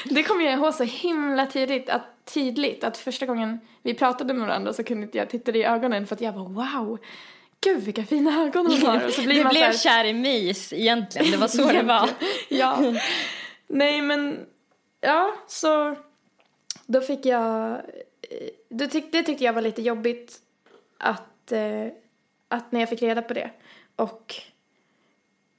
[0.04, 4.46] Det kommer jag ihåg så himla tidigt att, tydligt att första gången vi pratade med
[4.46, 6.98] varandra så kunde inte jag titta dig i ögonen för att jag var wow,
[7.60, 9.06] gud vilka fina ögon hon har.
[9.06, 12.10] Och så blir Du blev här, kär i mys egentligen, det var så det var.
[12.48, 12.94] ja.
[13.66, 14.46] Nej men,
[15.00, 15.96] ja så
[16.86, 20.38] då fick jag, eh, det, tyck, det tyckte jag var lite jobbigt
[20.98, 21.86] att, eh,
[22.48, 23.50] att när jag fick reda på det.
[23.96, 24.34] Och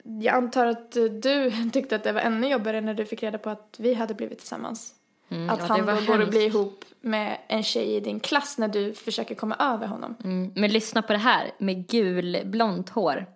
[0.04, 3.50] jag antar att du tyckte att det var ännu jobbigare när du fick reda på
[3.50, 4.94] att vi hade blivit tillsammans.
[5.30, 6.30] Mm, att ja, han då var går och hemskt.
[6.30, 10.16] blir ihop med en tjej i din klass när du försöker komma över honom.
[10.24, 13.26] Mm, men lyssna på det här, med gulblont hår.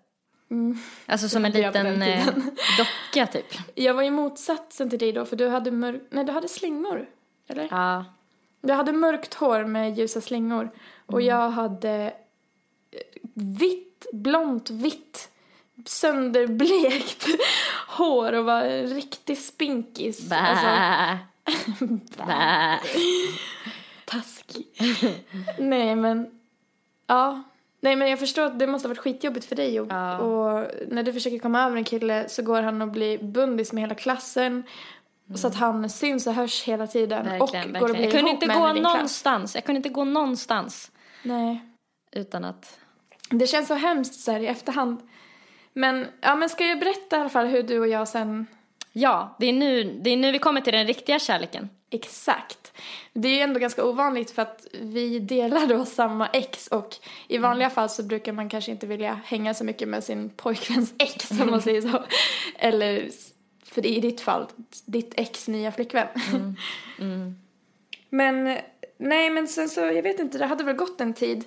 [1.06, 2.26] Alltså som en liten eh,
[2.78, 3.46] docka typ.
[3.74, 7.06] Jag var ju motsatsen till dig då för du hade mörk, nej du hade slingor.
[7.48, 7.68] Eller?
[7.70, 8.04] Ja.
[8.60, 10.70] Du hade mörkt hår med ljusa slingor
[11.06, 11.90] och jag hade
[12.90, 13.00] eh,
[13.34, 15.28] vitt, blont, vitt,
[15.86, 17.26] sönderblekt
[17.88, 20.32] hår och var en riktig spinkis.
[20.32, 20.66] Alltså,
[22.16, 22.78] Bä.
[24.04, 24.66] taskig.
[25.58, 26.30] Nej men,
[27.06, 27.42] ja.
[27.80, 30.18] Nej men jag förstår att det måste ha varit skitjobbigt för dig och, Ja.
[30.18, 33.82] och när du försöker komma över en kille så går han och blir bundis med
[33.82, 34.62] hela klassen.
[35.34, 37.40] Så att han syns och hörs hela tiden Verkligen,
[37.76, 37.92] och går och verkligen.
[37.92, 38.92] blir Jag kunde ihop inte med gå i din klass.
[38.94, 39.54] någonstans.
[39.54, 40.90] Jag kunde inte gå någonstans
[41.22, 41.60] Nej.
[42.12, 42.78] utan att...
[43.30, 45.00] Det känns så hemskt så här i efterhand.
[45.72, 48.46] Men, ja men ska jag berätta i alla fall hur du och jag sen,
[48.96, 51.68] Ja, det är nu, det är nu vi kommer till den riktiga kärleken.
[51.90, 52.72] exakt.
[53.12, 56.96] Det är ju ändå ganska ovanligt för att vi delar då samma ex och
[57.28, 60.94] i vanliga fall så brukar man kanske inte vilja hänga så mycket med sin pojkväns
[60.98, 62.04] ex om man säger så.
[62.58, 63.08] Eller,
[63.64, 64.46] för i ditt fall,
[64.86, 66.08] ditt ex nya flickvän.
[68.10, 68.58] Men,
[68.98, 71.44] nej men sen så, jag vet inte, det hade väl gått en tid.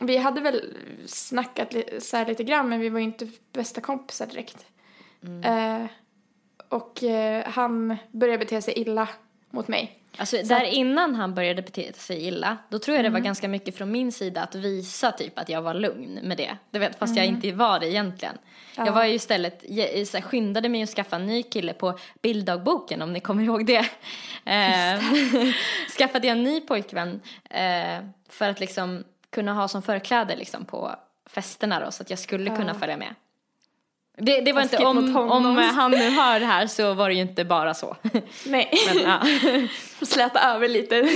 [0.00, 0.74] Vi hade väl
[1.06, 4.66] snackat li- så här lite grann men vi var ju inte bästa kompisar direkt.
[5.44, 5.86] Eh,
[6.72, 9.08] och eh, han började bete sig illa
[9.50, 9.98] mot mig.
[10.16, 13.76] Alltså där innan han började bete sig illa, då tror jag det var ganska mycket
[13.76, 16.56] från min sida att visa typ att jag var lugn med det.
[16.70, 18.38] Du vet, fast jag inte var det egentligen.
[18.76, 21.98] Jag var ju istället, jag, så här, skyndade mig att skaffa en ny kille på
[22.22, 23.86] bilddagboken om ni kommer ihåg det.
[24.44, 25.02] Eh,
[25.98, 30.96] skaffade jag en ny pojkvän eh, för att liksom kunna ha som förkläde liksom på
[31.26, 33.14] festerna då så att jag skulle kunna följa med.
[34.16, 37.20] Det, det var inte, om, om han nu hör det här så var det ju
[37.20, 37.96] inte bara så.
[38.46, 39.22] Nej, Men, ja.
[40.06, 41.08] släta över lite.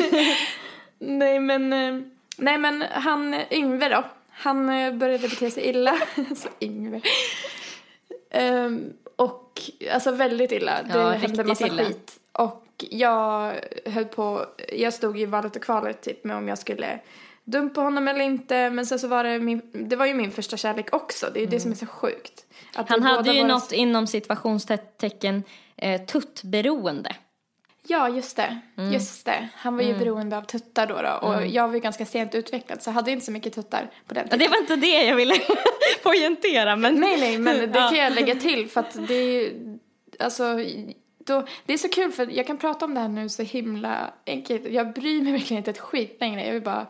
[0.98, 2.02] nej men, eh,
[2.36, 4.04] nej men han Yngve då.
[4.30, 5.98] Han eh, började bete sig illa.
[6.36, 7.00] så Yngve.
[8.30, 9.60] Ehm, och
[9.92, 10.82] alltså väldigt illa.
[10.82, 11.84] Det Ja, hände massa illa.
[11.84, 12.18] skit.
[12.32, 13.54] Och jag
[13.86, 16.98] höll på, jag stod i valet och kvalet typ med om jag skulle
[17.44, 18.70] dumpa honom eller inte.
[18.70, 21.26] Men sen så var det min, det var ju min första kärlek också.
[21.34, 22.45] Det är ju det som är så sjukt.
[22.76, 25.42] Att Han hade ju var- något inom situationstecken
[25.76, 27.16] eh, tuttberoende.
[27.88, 28.58] Ja, just det.
[28.78, 28.92] Mm.
[28.92, 29.48] Just det.
[29.54, 32.82] Han var ju beroende av tuttar då, då och jag var ju ganska sent utvecklad
[32.82, 34.38] så jag hade inte så mycket tuttar på den tiden.
[34.38, 35.34] det var inte det jag ville
[36.02, 37.88] poängtera men Nej, nej, men det Ja.
[37.88, 39.78] kan jag lägga till för att det är ju,
[40.18, 40.44] alltså,
[41.18, 44.10] då, det är så kul för jag kan prata om det här nu så himla
[44.26, 44.68] enkelt.
[44.70, 46.86] Jag bryr mig verkligen inte ett skit längre, jag vill bara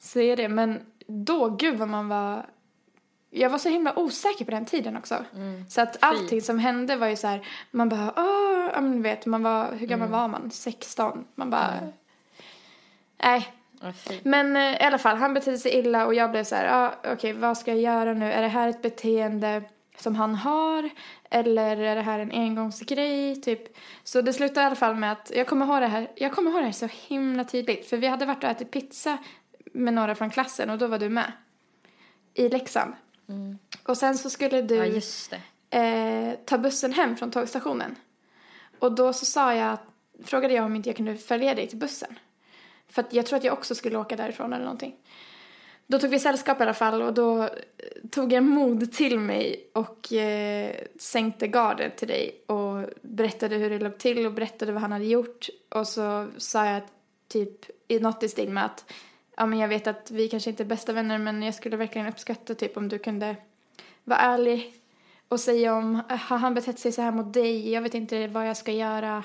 [0.00, 0.48] säga det.
[0.48, 2.46] Men då, gud vad man var,
[3.36, 5.24] jag var så himla osäker på den tiden också.
[5.68, 9.26] Så att allting som hände var ju så här, man bara, åh, ja men vet,
[9.26, 10.50] man var, hur gammal var man?
[10.50, 11.24] 16.
[11.34, 11.74] Man bara,
[13.22, 13.48] nej,
[13.80, 14.18] Ja, fy.
[14.24, 17.12] men eh, i alla fall, han betedde sig illa och jag blev så här, ah,
[17.12, 18.32] okej vad ska jag göra nu?
[18.32, 19.62] Är det här ett beteende
[19.96, 20.90] som han har?
[21.30, 23.40] Eller är det här en engångsgrej?
[23.40, 23.76] Typ.
[24.04, 26.50] Så det slutade i alla fall med att, jag kommer ihåg det här, jag kommer
[26.50, 27.86] ihåg det här så himla tydligt.
[27.88, 29.18] För vi hade varit och ätit pizza
[29.72, 31.32] med några från klassen och då var du med.
[32.34, 32.94] I Leksand.
[33.82, 35.00] Och sen så skulle du ja
[35.80, 37.96] eh, ta bussen hem från tågstationen.
[38.78, 39.78] Och då så sa jag,
[40.24, 42.18] frågade jag om inte jag kunde följa dig till bussen.
[42.88, 44.94] För att jag tror att jag också skulle åka därifrån eller någonting.
[45.86, 47.48] Då tog vi sällskap i alla fall och då eh,
[48.10, 53.78] tog jag mod till mig och eh, sänkte garden till dig och berättade hur det
[53.78, 55.48] låg till och berättade vad han hade gjort.
[55.68, 56.82] Och så sa jag
[57.28, 58.92] typ i något i stil med att
[59.36, 62.06] ja men jag vet att vi kanske inte är bästa vänner men jag skulle verkligen
[62.08, 63.36] uppskatta typ om du kunde
[64.04, 64.74] vara ärlig
[65.28, 68.48] och säga om har han betett sig så här mot dig, jag vet inte vad
[68.48, 69.24] jag ska göra.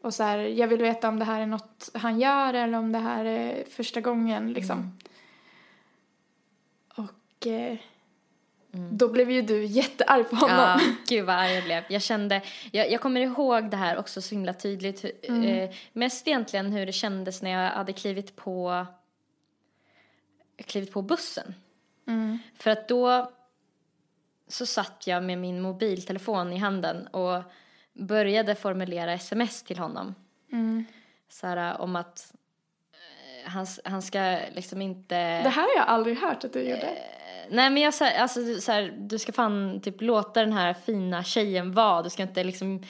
[0.00, 2.92] Och så här, jag vill veta om det här är något han gör eller om
[2.92, 4.98] det här är första gången liksom.
[6.96, 7.76] Och eh,
[8.70, 10.56] då blev ju du jättearg på honom.
[10.58, 11.84] Ja, gud vad arg jag blev.
[11.88, 15.04] Jag kände, jag, jag kommer ihåg det här också så himla tydligt.
[15.04, 18.86] hur- Eh, mest egentligen hur det kändes när jag hade klivit på,
[20.64, 21.54] klivit på bussen.
[22.06, 22.38] Mm.
[22.54, 23.32] För att då
[24.48, 27.42] så satt jag med min mobiltelefon i handen och
[27.92, 30.14] började formulera sms till honom.
[30.52, 30.84] Mm.
[31.28, 32.32] Så här, om att
[32.92, 35.42] eh, han, han ska liksom inte...
[35.42, 36.98] Det här har jag aldrig hört att du gjorde.
[37.50, 41.24] Nej men jag sa, alltså så här, du ska fan typ låta den här fina
[41.24, 42.02] tjejen vara.
[42.02, 42.82] Du ska inte liksom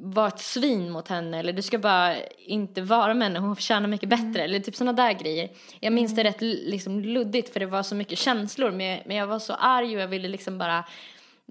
[0.00, 3.88] vara ett svin mot henne eller du ska bara inte vara med henne, hon förtjänar
[3.88, 5.50] mycket bättre eller typ sådana där grejer.
[5.80, 9.26] Jag minns det rätt liksom luddigt för det var så mycket känslor men, men jag
[9.26, 10.84] var så arg och jag ville liksom bara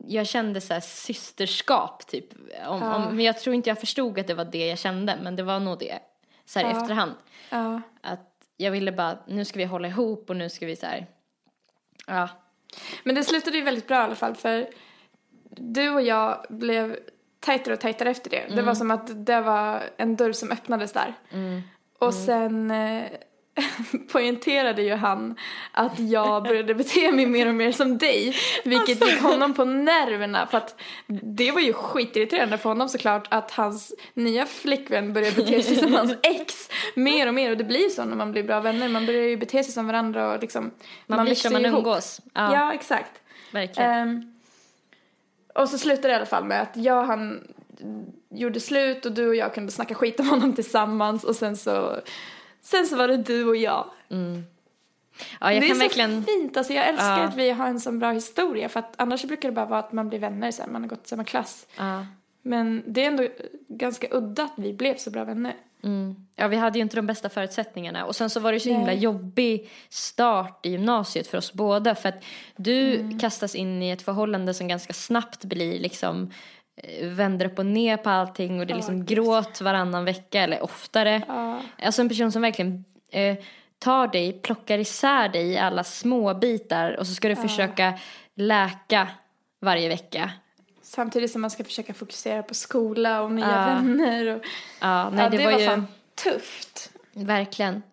[0.08, 2.34] jag kände så här systerskap typ.
[2.68, 2.96] Om, Ja.
[2.96, 5.44] om, men jag tror inte jag förstod att det var det jag kände men det
[5.44, 6.00] var nog det.
[6.46, 6.82] Så här i Ja.
[6.82, 7.12] efterhand.
[7.50, 7.82] Ja.
[8.02, 11.08] Att jag ville bara, nu ska vi hålla ihop och nu ska vi så här.
[12.08, 12.30] Ja.
[13.04, 14.68] Men det slutade ju väldigt bra i alla fall för
[15.50, 16.98] du och jag blev
[17.46, 18.56] tajtare och tajtare efter det.
[18.56, 21.14] Det var som att det var en dörr som öppnades där.
[22.00, 23.04] Och sen eh,
[24.12, 25.36] poängterade ju han
[25.72, 28.36] att jag började bete mig mer och mer som dig.
[28.64, 33.52] Vilket gick honom på nerverna för att det var ju skitirriterande för honom såklart att
[33.52, 37.90] hans nya flickvän började bete sig som hans ex mer och mer och det blir
[37.90, 38.90] så när man blir bra vänner.
[38.90, 40.72] Man börjar ju bete sig som varandra och liksom
[41.08, 41.78] Man, blir växer som man ihop.
[41.78, 42.22] umgås.
[42.34, 43.12] Ja, Ja, exakt.
[43.52, 43.92] verkligen.
[43.92, 44.32] Ehm,
[45.56, 47.48] och så slutade det i alla fall med att jag och han
[48.30, 52.00] gjorde slut och du och jag kunde snacka skit om honom tillsammans och sen så,
[52.62, 53.89] sen så var det du och jag.
[55.39, 56.24] ja, jag det är verkligen...
[56.24, 57.24] så fint, alltså jag älskar Ja.
[57.24, 59.91] att vi har en så bra historia för att annars brukar det bara vara att
[59.91, 61.68] man blir vänner sen, man har gått i samma klass.
[61.78, 62.06] Ja.
[62.48, 63.28] Men det är ändå
[63.68, 65.54] ganska udda att vi blev så bra vänner.
[65.84, 66.16] Mm.
[66.36, 68.06] ja, vi hade ju inte de bästa förutsättningarna.
[68.06, 68.98] Och sen så var det så himla Nej.
[68.98, 71.96] jobbig start i gymnasiet för oss båda.
[71.96, 72.24] För att
[72.56, 73.20] du Mm.
[73.20, 76.32] kastas in i ett förhållande som ganska snabbt blir liksom
[76.76, 79.08] eh, vänder upp och ner på allting och det är liksom gud.
[79.08, 81.22] gråt varannan vecka eller oftare.
[81.28, 81.62] Ja.
[81.84, 83.38] Alltså en person som verkligen eh,
[83.80, 88.00] tar dig, plockar isär dig i alla små bitar och så ska du försöka
[88.36, 89.08] läka
[89.62, 90.32] varje vecka.
[90.86, 93.65] Samtidigt som man ska försöka fokusera på skola och nya Ja.
[93.65, 94.36] vänner.
[94.36, 94.45] Och,
[94.82, 96.91] Ja, nej ja, det, det var, var ju fan tufft.
[97.13, 97.84] verkligen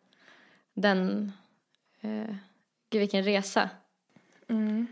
[0.74, 1.32] den,
[2.00, 2.34] eh,
[2.90, 3.70] gud vilken resa.
[4.48, 4.86] Mm.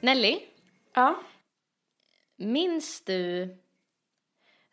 [0.00, 0.40] Nelly,
[0.94, 1.22] Ja.
[2.36, 3.56] minns du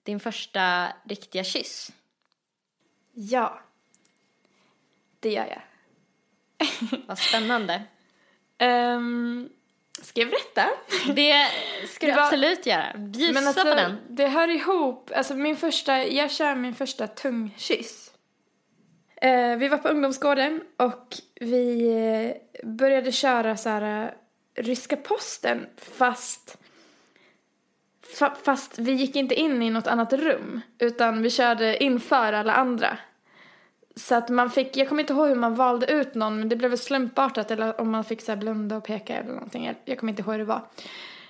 [0.03, 1.91] din första riktiga kyss?
[3.13, 3.59] Ja.
[5.19, 5.61] Det gör jag.
[7.07, 7.81] Vad spännande.
[8.63, 9.49] Um,
[10.01, 10.65] ska jag berätta?
[11.13, 11.47] Det
[11.87, 12.85] ska du Det var- absolut göra.
[12.97, 13.97] Bjussa Men alltså, på den.
[14.09, 15.11] det hör ihop.
[15.15, 18.11] Alltså min första, jag kör min första tungkyss.
[19.21, 21.07] Eh, vi var på ungdomsgården och
[21.39, 21.87] vi
[22.61, 24.13] eh, började köra så här
[24.55, 26.57] ryska posten fast
[28.19, 32.53] fa- fast vi gick inte in i något annat rum utan vi körde inför alla
[32.53, 32.97] andra.
[33.95, 36.55] Så att man fick, jag kommer inte ihåg hur man valde ut någon men det
[36.55, 39.65] blev väl slumpartat eller om man fick så här blunda och peka eller någonting.
[39.65, 40.61] Jag, jag kommer inte ihåg hur det var.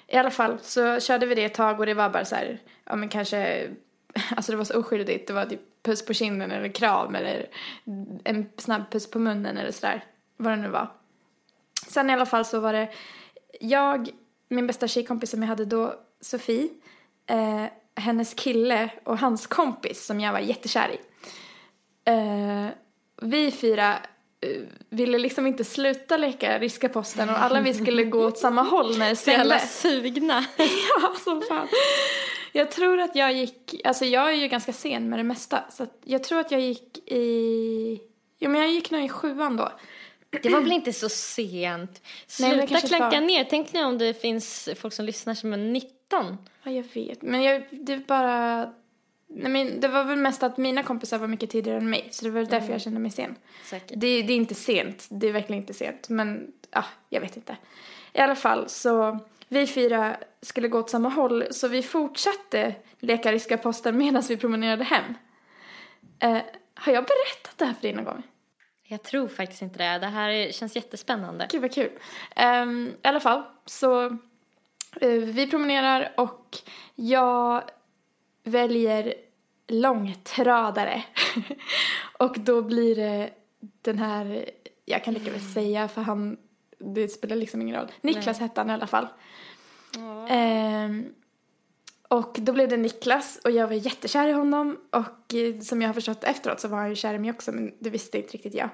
[0.07, 2.59] I alla fall så körde vi det ett tag och det var bara så här,
[2.83, 3.69] ja men kanske,
[4.35, 5.27] alltså det var så oskyldigt.
[5.27, 7.45] Det var typ puss på kinden eller kram eller
[8.23, 10.03] en snabb puss på munnen eller sådär.
[10.37, 10.91] Vad det nu var.
[11.87, 12.89] Sen i alla fall så var det
[13.59, 14.09] jag,
[14.49, 16.69] min bästa tjejkompis som jag hade då, Sofie,
[17.27, 20.97] eh, hennes kille och hans kompis som jag var jättekär i.
[22.05, 22.67] Eh,
[23.21, 23.93] vi fyra
[24.41, 28.61] eh, ville liksom inte sluta leka ryska posten och alla vi skulle gå åt samma
[28.61, 30.09] håll när det Så jävla smällde.
[30.09, 30.45] sugna.
[31.01, 31.67] Ja, som fan.
[32.51, 35.83] Jag tror att jag gick, alltså jag är ju ganska sen med det mesta så
[35.83, 38.01] att jag tror att jag gick i,
[38.39, 39.71] jo men jag gick nog i sjuan då.
[40.43, 42.01] Det var väl inte så sent?
[42.39, 43.43] Nej, Sluta kanske klanka var- ner.
[43.49, 46.37] Tänk nu om det finns folk som lyssnar som är 19.
[46.63, 47.21] Ja, jag vet.
[47.21, 48.69] Men jag, det är bara...
[49.27, 52.07] Nej, men det var väl mest att mina kompisar var mycket tidigare än mig.
[52.11, 53.35] Så det var väl därför jag kände mig sen.
[53.63, 53.89] Säkert.
[53.95, 55.07] Det, det är inte sent.
[55.09, 56.09] Det är verkligen inte sent.
[56.09, 57.57] Men, ja, jag vet inte.
[58.13, 59.19] I alla fall så...
[59.47, 61.43] Vi fyra skulle gå åt samma håll.
[61.51, 65.03] Så vi fortsatte leka ryska posten medan vi promenerade hem.
[66.19, 66.37] Eh,
[66.75, 68.23] har jag berättat det här för dig någon gång?
[68.83, 69.99] Jag tror faktiskt inte det.
[69.99, 71.47] Det här är- känns jättespännande.
[71.51, 71.91] Gud vad kul.
[72.35, 74.05] Ehm, I alla fall, så
[75.01, 76.57] eh, vi promenerar och
[76.95, 77.63] jag
[78.45, 79.13] väljer
[79.67, 81.03] långtradare.
[82.19, 83.29] och då blir det
[83.81, 84.49] den här,
[84.85, 86.37] jag kan lika väl säga för han,
[86.79, 87.91] det spelar liksom ingen roll.
[88.01, 89.07] Niklas hette han i alla fall.
[90.29, 91.13] Ehm,
[92.07, 95.89] och då blev det Niklas och jag var jättekär i honom och eh, som jag
[95.89, 98.33] har förstått efteråt så var han ju kär i mig också men det visste inte
[98.33, 98.69] riktigt jag.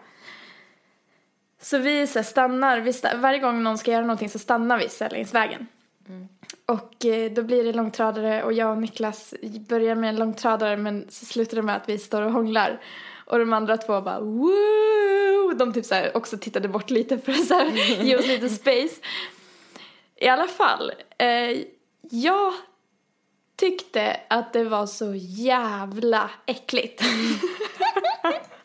[1.61, 4.89] Så vi så stannar, vi sta- varje gång någon ska göra någonting så stannar vi
[4.89, 5.67] så längs vägen.
[6.65, 9.33] Och eh, då blir det långtradare och jag och Niklas
[9.69, 12.81] börjar med en långtradare men så slutar det med att vi står och hånglar.
[13.25, 15.53] Och de andra två bara woo!
[15.53, 17.71] De typ så här också tittade bort lite för att så här,
[18.03, 18.95] ge oss lite space.
[20.15, 21.57] I alla fall, eh,
[22.01, 22.53] jag
[23.55, 27.03] tyckte att det var så jävla äckligt.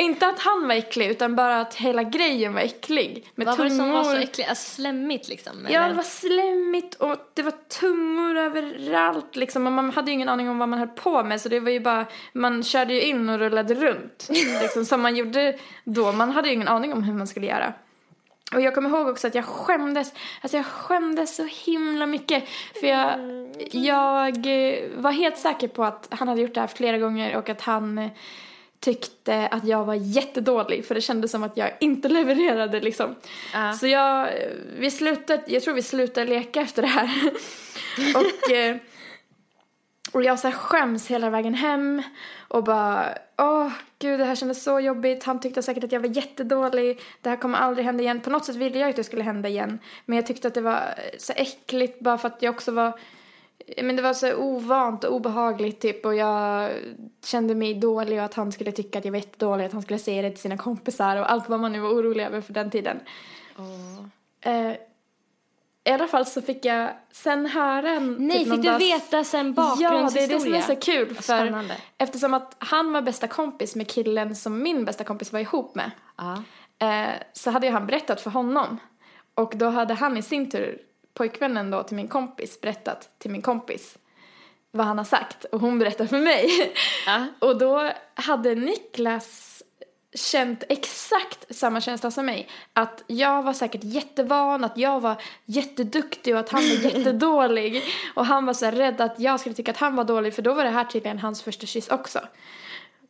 [0.00, 3.30] Inte att han var äcklig utan bara att hela grejen var äcklig.
[3.34, 4.24] Med Vad var det som var så tungor.
[4.24, 4.48] äckligt?
[4.48, 5.52] Alltså, slemmigt liksom?
[5.68, 5.88] Ja, eller?
[5.88, 9.66] det var slemmigt och det var tungor överallt liksom.
[9.66, 11.70] Och man hade ju ingen aning om vad man höll på med så det var
[11.70, 14.28] ju bara, man körde ju in och rullade runt.
[14.62, 16.12] liksom som man gjorde då.
[16.12, 17.72] Man hade ju ingen aning om hur man skulle göra.
[18.54, 22.44] Och jag kommer ihåg också att jag skämdes, alltså jag skämdes så himla mycket.
[22.80, 23.18] För jag,
[23.70, 27.48] jag eh, var helt säker på att han hade gjort det här flera gånger och
[27.48, 28.10] att han
[28.80, 33.14] tyckte att jag var jättedålig för det kändes som att jag inte levererade liksom.
[33.52, 33.72] Ja.
[33.72, 34.28] Så jag,
[34.78, 37.10] vi slutade, jag tror vi slutade leka efter det här.
[38.14, 38.76] och, eh,
[40.12, 42.02] och jag så här skäms hela vägen hem
[42.48, 45.24] och bara, åh gud det här kändes så jobbigt.
[45.24, 47.00] Han tyckte säkert att jag var jättedålig.
[47.20, 48.20] Det här kommer aldrig hända igen.
[48.20, 49.78] På något sätt ville jag att det skulle hända igen.
[50.06, 52.98] Men jag tyckte att det var så äckligt bara för att jag också var
[53.82, 56.70] men det var så ovant och obehagligt typ och jag
[57.24, 59.98] kände mig dålig och att han skulle tycka att jag var jättedålig, att han skulle
[59.98, 62.70] säga det till sina kompisar och allt vad man nu var orolig över för den
[62.70, 63.00] tiden.
[64.40, 64.70] Eh,
[65.84, 69.54] I alla fall så fick jag sen höra en Nej, typ fick du veta sen
[69.56, 70.38] Ja, det är bakgrundshistoria?
[70.38, 71.76] det som är så kul för spännande.
[71.98, 75.90] eftersom att han var bästa kompis med killen som min bästa kompis var ihop med
[76.16, 76.42] Ja.
[76.86, 78.78] eh, så hade ju han berättat för honom.
[79.34, 80.78] Och då hade han i sin tur,
[81.14, 83.98] pojkvännen då till min kompis, berättat till min kompis
[84.70, 85.44] vad han har sagt.
[85.44, 86.74] Och hon berättade för mig.
[87.06, 87.26] Ja.
[87.38, 89.62] och då hade Niklas
[90.14, 92.48] känt exakt samma känsla som mig.
[92.72, 97.82] Att jag var säkert jättevan, att jag var jätteduktig och att han var jättedålig.
[98.14, 100.42] Och han var så här rädd att jag skulle tycka att han var dålig för
[100.42, 102.20] då var det här tydligen hans första kyss också.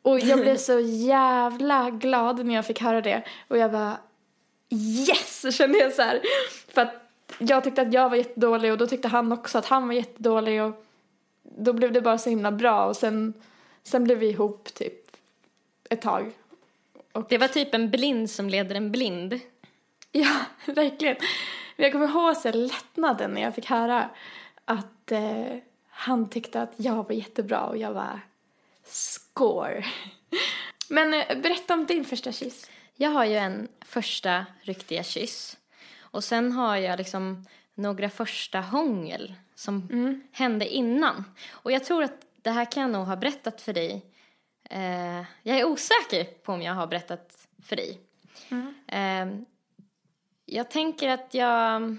[0.03, 3.23] Och jag blev så jävla glad när jag fick höra det.
[3.49, 3.97] Och jag bara
[4.71, 6.21] yes, kände jag så här.
[6.75, 9.87] För att jag tyckte att jag var jättedålig och då tyckte han också att han
[9.87, 10.85] var jättedålig och
[11.43, 13.35] då blev det bara så himla bra och sen,
[13.83, 15.17] sen blev vi ihop typ
[15.91, 16.33] ett tag.
[17.29, 19.41] Det var typ en blind som leder en blind.
[20.13, 21.17] Ja, verkligen.
[21.77, 24.11] Men jag kommer ihåg så lättnaden när jag fick höra
[24.65, 25.57] att eh,
[25.89, 28.21] han tyckte att jag var jättebra och jag var
[28.85, 29.85] score.
[30.89, 32.71] Men eh, berätta om din första kyss.
[32.97, 35.57] Jag har ju en första riktiga kyss.
[36.11, 39.89] Och sen har jag liksom några första hångel som
[40.33, 41.25] hände innan.
[41.51, 44.03] Och jag tror att det här kan jag nog ha berättat för dig.
[44.71, 48.01] Eh, jag är osäker på om jag har berättat för dig.
[48.87, 49.27] Eh,
[50.45, 51.97] jag tänker att jag...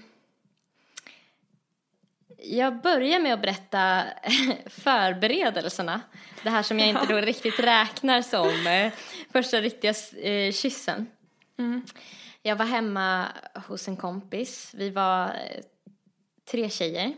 [2.44, 4.04] Jag börjar med att berätta
[4.66, 6.00] förberedelserna.
[6.42, 8.92] Det här som jag inte då riktigt räknar som eh,
[9.32, 11.06] första riktiga eh, kyssen.
[11.58, 11.82] Mm.
[12.42, 13.28] Jag var hemma
[13.66, 14.72] hos en kompis.
[14.76, 15.60] Vi var eh,
[16.50, 17.12] tre tjejer.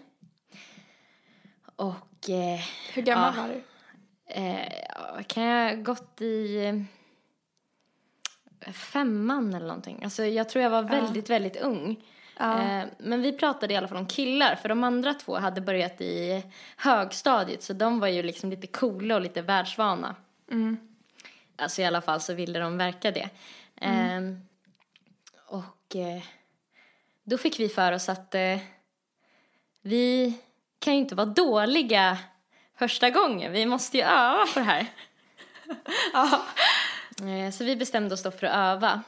[1.77, 2.31] Och...
[2.31, 2.61] Eh,
[2.95, 3.43] Hur gammal Ja.
[3.43, 3.63] var du?
[4.27, 6.57] eh, ja, kan jag gått i
[8.61, 10.01] eh, femman eller någonting.
[10.05, 12.05] Alltså jag tror jag var väldigt, väldigt ung.
[12.39, 12.63] Ja.
[12.63, 16.01] Eh, men vi pratade i alla fall om killar, för de andra två hade börjat
[16.01, 16.43] i
[16.77, 20.15] högstadiet, så de var ju liksom lite coola och lite världsvana.
[20.51, 20.77] Mm.
[21.57, 23.29] Alltså i alla fall så ville de verka det.
[23.77, 24.21] Eh,
[25.47, 26.23] och eh,
[27.25, 28.59] då fick vi för oss att eh,
[29.83, 30.35] vi
[30.79, 32.19] kan ju inte vara dåliga
[32.77, 34.87] första gången, vi måste ju öva på det här.
[36.13, 36.43] Ja.
[37.29, 39.03] Eh, Så vi bestämde oss då för att öva.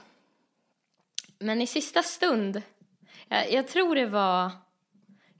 [1.38, 2.62] Men i sista stund,
[3.28, 4.50] jag, jag tror det var,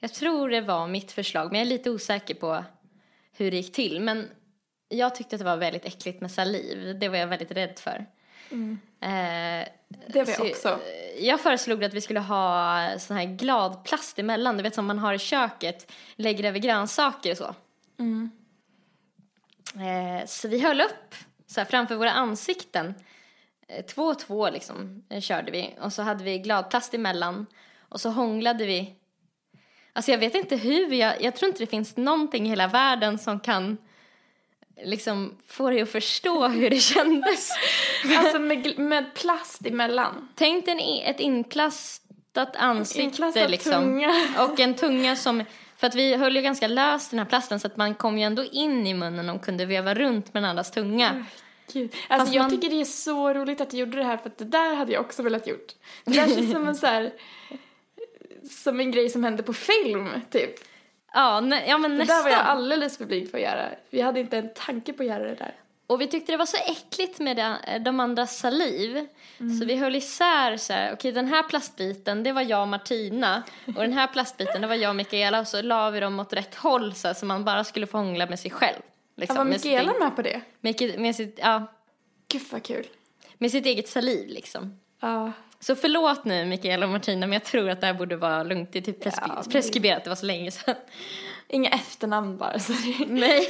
[0.01, 2.65] jag tror det var mitt förslag, men jag är lite osäker på
[3.33, 4.01] hur det gick till.
[4.01, 4.31] Men
[4.89, 8.07] jag tyckte att det var väldigt äckligt med saliv, det var jag väldigt rädd för.
[8.51, 9.69] Eh,
[10.09, 10.79] Det var så- jag också.
[11.21, 15.15] Jag föreslog att vi skulle ha sån här gladplast emellan, du vet som man har
[15.15, 17.55] i köket, lägger över grönsaker och så.
[17.99, 18.31] Mm.
[19.75, 21.15] Eh, så vi höll upp
[21.47, 22.95] så här, framför våra ansikten.
[23.69, 25.75] Eh, två och två liksom eh, körde vi.
[25.81, 27.47] Och så hade vi gladplast emellan.
[27.89, 28.95] Och så hånglade vi.
[29.93, 33.19] Alltså jag vet inte hur, jag, jag tror inte det finns någonting i hela världen
[33.19, 33.79] som kan
[34.85, 37.51] liksom få dig att förstå hur det kändes.
[38.19, 40.29] Alltså med, med plast emellan.
[40.35, 43.73] Tänk dig ett inplastat ansikte Inplastad liksom.
[43.73, 44.15] tunga.
[44.53, 45.45] Och en tunga som,
[45.77, 48.25] för att vi höll ju ganska löst den här plasten så att man kom ju
[48.25, 51.25] ändå in i munnen och kunde veva runt med den andras tunga.
[51.73, 51.95] Gud.
[52.09, 54.29] Alltså Fast jag man- tycker det är så roligt att du gjorde det här för
[54.31, 55.73] att det där hade jag också velat gjort.
[56.05, 57.13] Det där känns som en så här,
[58.51, 60.51] som en grej som hände på film typ.
[61.13, 62.17] Ja, nä, ja men Det nästan.
[62.17, 63.69] där var jag alldeles för blyg för att göra.
[63.91, 65.55] Vi hade inte en tanke på att göra det där.
[65.87, 69.07] Och vi tyckte det var så äckligt med det, de andras saliv.
[69.41, 69.57] Mm.
[69.59, 73.43] Så vi höll isär så här, okej den här plastbiten det var jag och Martina.
[73.67, 75.41] Och den här plastbiten det var jag och Mikaela.
[75.41, 77.99] Och så la vi dem åt rätt håll så, här, så man bara skulle få
[77.99, 78.77] hångla med sig själv.
[78.81, 80.41] Ja, Liksom, var med, Mikaela eget- med på det?
[80.61, 81.67] med, med, sitt, ja,
[82.29, 82.87] Gud vad kul.
[83.39, 84.81] med sitt eget saliv liksom.
[85.01, 85.33] Ja.
[85.67, 88.73] Så förlåt nu Mikaela och Martina men jag tror att det här borde vara lugnt.
[88.73, 90.75] Det är typ preskri- Ja, preskriberat, det var så länge sedan.
[91.49, 92.59] Inga efternamn bara.
[92.59, 93.49] Så det Nej,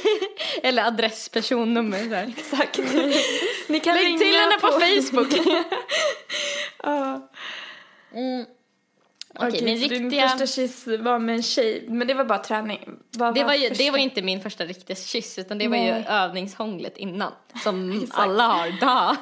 [0.63, 2.33] eller adress, personnummer så här.
[2.37, 2.77] exakt.
[3.69, 5.33] Ni kan Lägg ringa till henne på Facebook.
[6.83, 7.29] Ja.
[8.13, 8.45] Mm.
[9.39, 10.29] Okej, Okej, min så din riktiga...
[10.29, 12.89] första kyss var med en tjej, men det var bara träning.
[13.17, 13.83] Vad Det var, ju, första?
[13.83, 16.05] det var inte min första riktiga kyss utan det var ju Nej.
[16.09, 17.31] övningshånglet innan.
[17.63, 19.15] Som alla har, da.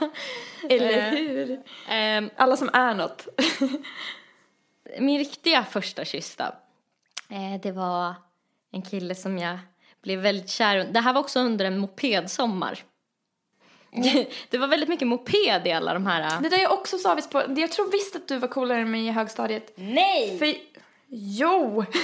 [0.70, 1.04] Eller Eh.
[1.10, 1.60] hur?
[1.90, 3.28] Ehm, Alla som är något.
[5.00, 6.44] min riktiga första kyss då.
[7.36, 8.14] Eh, det var
[8.72, 9.60] en kille som jag
[10.04, 10.84] blev väldigt kär i.
[10.92, 12.80] Det här var också under en mopedsommar.
[14.50, 16.42] det var väldigt mycket moped i alla de här...
[16.42, 17.44] Det där jag också så avis på.
[17.58, 19.74] Jag tror visst att du var coolare än mig i högstadiet.
[19.76, 20.40] Nej!
[20.40, 20.56] För...
[21.08, 21.86] Jo!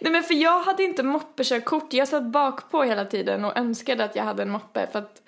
[0.00, 1.92] Nej men för jag hade inte moppekörkort.
[1.92, 5.22] Jag satt bak på hela tiden och önskade att jag hade en moppe för att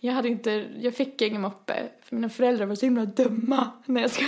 [0.00, 1.88] jag hade inte, jag fick ingen moppe.
[2.02, 3.70] För mina föräldrar var så himla dumma.
[3.84, 4.24] Nej jag ska...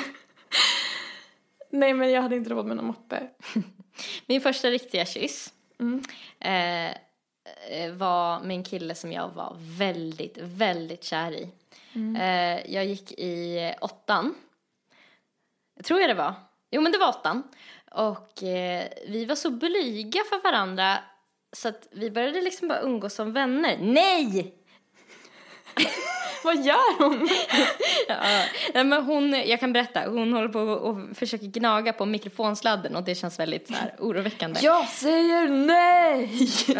[1.71, 3.23] Nej men jag hade inte råd med någon moppe.
[4.27, 6.03] Min första riktiga kyss Mm.
[6.41, 6.97] eh,
[7.93, 11.51] var med en kille som jag var väldigt, väldigt kär i.
[12.19, 14.35] Eh, jag gick i åttan.
[15.85, 16.35] Tror jag det var.
[16.71, 17.43] Jo, men det var åttan.
[17.91, 20.99] Och eh, vi var så blyga för varandra
[21.53, 23.79] så att vi började liksom bara umgås som vänner.
[23.81, 24.58] Nej!
[26.45, 27.29] Vad gör hon?
[28.09, 28.17] Ja,
[28.75, 33.03] nej, men hon, jag kan berätta, hon håller på och försöker gnaga på mikrofonsladden och
[33.03, 34.61] det känns väldigt så här, oroväckande.
[34.63, 36.31] Jag säger nej!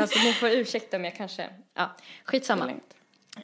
[0.01, 2.71] Alltså ni får ursäkta om jag kanske, ja, skitsamma.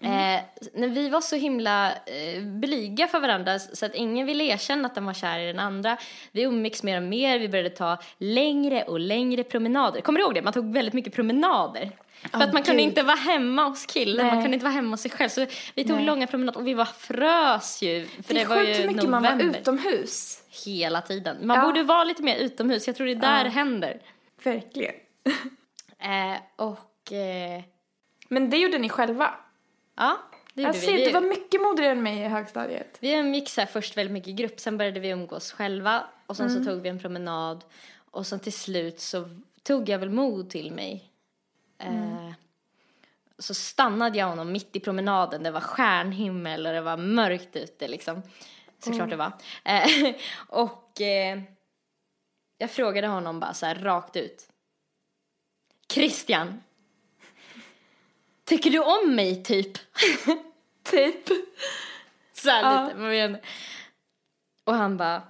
[0.01, 0.41] Eh,
[0.73, 4.95] när vi var så himla eh, blyga för varandra så att ingen ville erkänna att
[4.95, 5.97] den var kär i den andra.
[6.33, 10.01] Vi umgicks mer och mer, vi började ta längre och längre promenader.
[10.01, 10.43] Kommer du ihåg det?
[10.43, 11.91] Man tog väldigt mycket promenader.
[12.33, 15.01] För att man kunde inte vara hemma hos killen, man kunde inte vara hemma hos
[15.01, 15.29] sig själv.
[15.29, 16.05] Så vi tog Nej.
[16.07, 18.07] långa promenader och vi var frös ju.
[18.07, 19.31] För Det det, var ju hur mycket november.
[19.37, 20.43] man var utomhus.
[20.67, 21.47] Hela tiden.
[21.47, 21.65] Man Ja.
[21.67, 23.45] borde vara lite mer utomhus, jag tror det är där Ja.
[23.45, 24.01] det händer.
[24.45, 24.95] Verkligen.
[25.99, 27.63] Eh, och eh,
[28.29, 29.35] Men det gjorde ni själva.
[29.97, 30.19] ja,
[30.55, 31.05] det gjorde Jag ser, vi.
[31.05, 32.97] du var mycket modigare än mig i högstadiet.
[33.01, 36.37] Vi umgicks så här först väldigt mycket i grupp, sen började vi umgås själva och
[36.37, 36.65] sen Mm.
[36.65, 37.65] så tog vi en promenad
[38.11, 39.29] och sen till slut så
[39.63, 41.11] tog jag väl mod till mig.
[41.85, 42.29] Mm.
[42.29, 42.35] Eh,
[43.39, 47.89] så stannade jag honom mitt i promenaden, det var stjärnhimmel och det var mörkt ute
[47.89, 48.23] liksom.
[48.79, 49.33] såklart det var.
[49.65, 50.15] Eh,
[50.49, 51.43] och eh,
[52.59, 54.49] jag frågade honom bara så här rakt ut.
[55.93, 56.63] Christian,
[58.45, 59.73] tycker du om mig typ?
[60.83, 61.29] Typ.
[62.33, 62.85] Så här Ja.
[62.85, 62.99] lite.
[62.99, 63.43] man vet.
[64.65, 65.23] Och han bara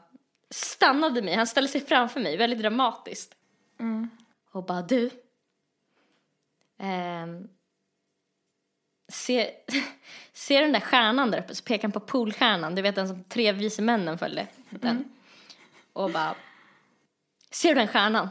[0.51, 3.35] stannade mig, han ställde sig framför mig väldigt dramatiskt.
[4.53, 5.11] Och bara du.
[6.85, 7.49] Ehm,
[9.13, 9.51] se,
[10.33, 11.55] ser den där stjärnan där uppe?
[11.55, 14.47] Så pekar han på polstjärnan, du vet den som tre vise männen följde.
[14.71, 15.05] Den.
[15.93, 16.35] Och bara,
[17.51, 18.29] ser du den stjärnan?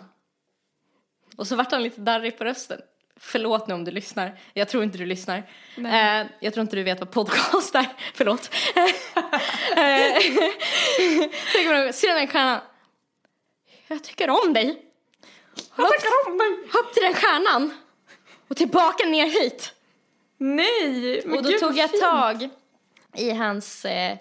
[1.37, 2.81] Och så vart han lite darrig på rösten.
[3.15, 4.39] Förlåt nu om du lyssnar.
[4.53, 5.37] Jag tror inte du lyssnar.
[5.77, 7.85] Eh, jag tror inte du vet vad podcast är.
[8.13, 8.49] Förlåt.
[9.75, 10.21] Eh,
[11.53, 12.59] Tänk om du ser den här stjärnan.
[13.87, 14.85] Jag tycker om dig.
[15.75, 16.51] Jag tackar om dig.
[16.79, 17.73] Upp till den stjärnan.
[18.47, 19.73] Och tillbaka ner hit.
[20.37, 22.03] Nej, men och då gud, tog jag fint.
[22.03, 22.49] tag
[23.15, 24.17] i hans eh,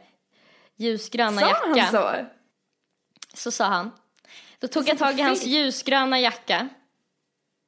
[0.76, 1.82] ljusgröna Sa jacka.
[1.82, 2.26] han så?
[3.34, 3.90] Så sa han.
[4.58, 6.68] Då tog jag tag i hans ljusgröna jacka.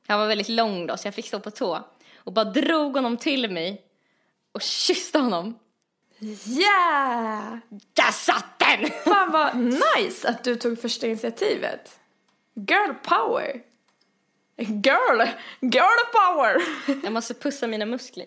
[0.09, 1.89] Han var väldigt lång då så jag fick stå på tå.
[2.17, 3.83] Och bara drog honom till mig.
[4.53, 5.59] Och kysste honom.
[6.47, 7.57] Yeah!
[7.93, 8.91] Där satt den!
[9.05, 11.99] Fan vad nice att du tog första initiativet.
[12.55, 13.63] Girl power.
[14.57, 15.21] Girl!
[15.61, 16.57] Girl power!
[17.03, 18.27] Jag måste pussa mina muskler.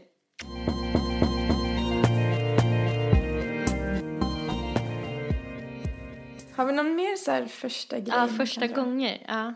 [6.55, 8.15] Har vi någon mer så här första grej?
[8.17, 8.81] Ja, första kan dra?
[8.81, 9.17] gånger.
[9.27, 9.53] Ja.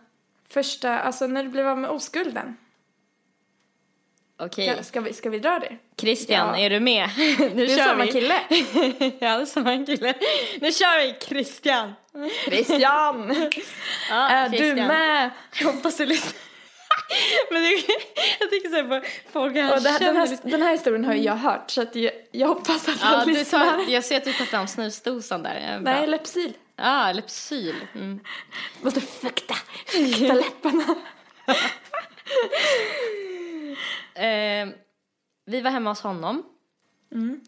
[0.49, 2.57] Första, alltså när du blev av med oskulden.
[4.39, 4.73] Okej.
[4.73, 5.77] Ska, ska, vi, ska vi dra det?
[5.97, 6.57] Christian, Ja.
[6.65, 7.09] är du med?
[7.17, 8.11] Nu Det är kör samma vi.
[8.11, 8.33] kille.
[9.19, 10.13] ja, det är samma kille.
[10.61, 11.93] Nu kör vi Christian.
[12.45, 13.35] Christian!
[14.09, 14.75] Ja, är Christian.
[14.77, 15.29] du med?
[15.59, 16.50] Jag hoppas du lyssnar.
[17.51, 17.69] Men det,
[18.39, 20.71] jag tycker så här på folk här Och det, här- den, känner här, den här
[20.71, 23.59] historien har jag hört så att jag, jag hoppas att han Ja, du lyssnar.
[23.85, 25.79] tar, jag ser att du tar fram snusdosan där.
[25.81, 26.53] Nej, Lepsyl.
[26.75, 27.75] Ja, Lepsyl.
[27.95, 28.19] Mm.
[28.81, 30.95] Måste fukta, fukta läpparna.
[34.13, 34.67] Eh,
[35.45, 36.43] vi var hemma hos honom.
[37.11, 37.41] Mm.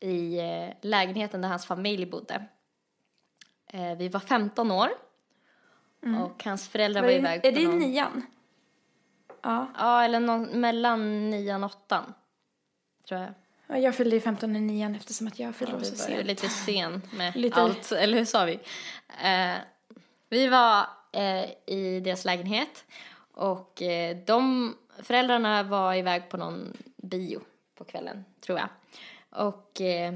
[0.00, 2.44] I eh, lägenheten där hans familj bodde.
[3.72, 4.88] Eh, vi var 15 år.
[6.24, 7.78] Och hans föräldrar var, Var iväg är det någon...
[7.78, 8.22] nian?
[9.46, 9.66] Ja.
[9.78, 12.14] Ja, eller någon, mellan nian och åttan.
[13.08, 13.34] Tror jag.
[13.66, 16.26] Ja, Jag fyllde i 15 i nian eftersom att jag fyllde Ja, så ju sent.
[16.26, 18.60] lite sen med Lite- allt, eller hur sa vi?
[19.24, 19.54] Eh,
[20.28, 22.84] vi var eh, i deras lägenhet
[23.32, 27.40] och eh, de föräldrarna var iväg på någon bio
[27.74, 28.68] på kvällen, tror jag.
[29.30, 30.14] Och eh,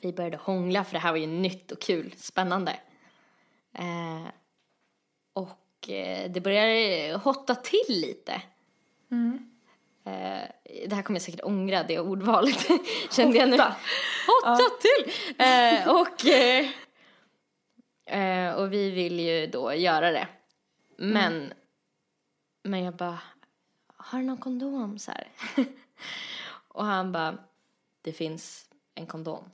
[0.00, 2.72] vi började hångla för det här var ju nytt och kul, spännande.
[3.74, 4.26] Eh,
[5.32, 5.48] och
[6.28, 8.42] det började hotta till lite.
[10.04, 10.48] Eh,
[10.88, 12.66] det här kommer jag säkert ångra, det ordvalet
[13.10, 13.56] kände jag nu.
[13.56, 13.76] Hotta.
[14.50, 15.12] Hotta till!
[15.38, 16.66] Eh, och, eh,
[18.20, 20.28] eh, och vi vill ju då göra det.
[20.96, 21.52] Men,
[22.62, 23.18] men jag bara,
[23.96, 24.98] har du någon kondom?
[24.98, 25.28] Så här.
[26.68, 27.38] och han bara,
[28.02, 29.50] det finns en kondom.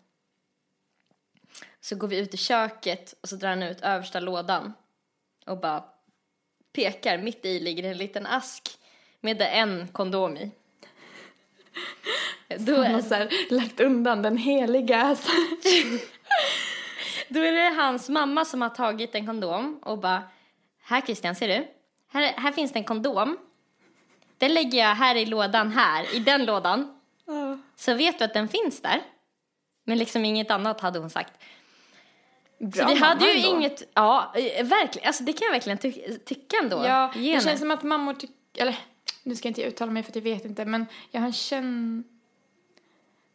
[1.80, 4.72] Så går vi ut i köket och så drar han ut översta lådan
[5.46, 5.84] och bara
[6.72, 7.18] pekar.
[7.18, 8.78] Mitt i ligger en liten ask
[9.20, 10.50] med en kondom i.
[12.58, 15.16] Då, Han har så här, lagt undan den heliga.
[17.28, 20.22] Då är det hans mamma som har tagit en kondom och bara
[20.82, 21.66] Här Christian, ser du?
[22.12, 23.38] Här, här finns det en kondom.
[24.38, 27.00] Den lägger jag här i lådan här, i den lådan.
[27.76, 29.02] Så vet du att den finns där.
[29.84, 31.32] Men liksom inget annat hade hon sagt.
[32.58, 33.56] Bra Så vi hade ju ändå.
[33.58, 36.84] inget, ja eh, verkligen, alltså det kan jag verkligen ty- tycka ändå.
[36.84, 38.78] Ja, det känns som att mammor tycker, eller
[39.22, 42.04] nu ska inte jag uttala mig för att jag vet inte, men jag har känn...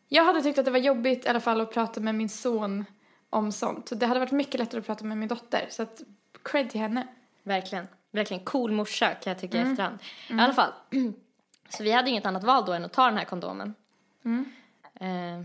[0.07, 2.85] Jag hade tyckt att det var jobbigt i alla fall att prata med min son
[3.29, 3.89] om sånt.
[3.89, 6.01] Så det hade varit mycket lättare att prata med min dotter, så att
[6.43, 7.07] cred till henne.
[7.43, 7.87] Verkligen.
[8.11, 9.69] Verkligen cool morsa kan jag tycka Mm.
[9.69, 9.99] i efterhand.
[10.29, 10.71] I alla fall.
[11.69, 13.73] Så vi hade inget annat val då än att ta den här kondomen.
[14.25, 14.45] Mm.
[14.99, 15.43] Eh,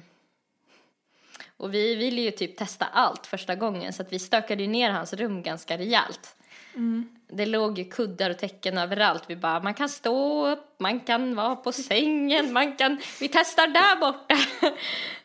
[1.58, 4.90] och vi ville ju typ testa allt första gången så att vi stökade ju ner
[4.90, 6.36] hans rum ganska rejält.
[6.74, 7.08] Mm.
[7.28, 9.24] Det låg ju kuddar och täcken överallt.
[9.26, 13.66] Vi bara, man kan stå upp, man kan vara på sängen, man kan, vi testar
[13.66, 14.36] där borta.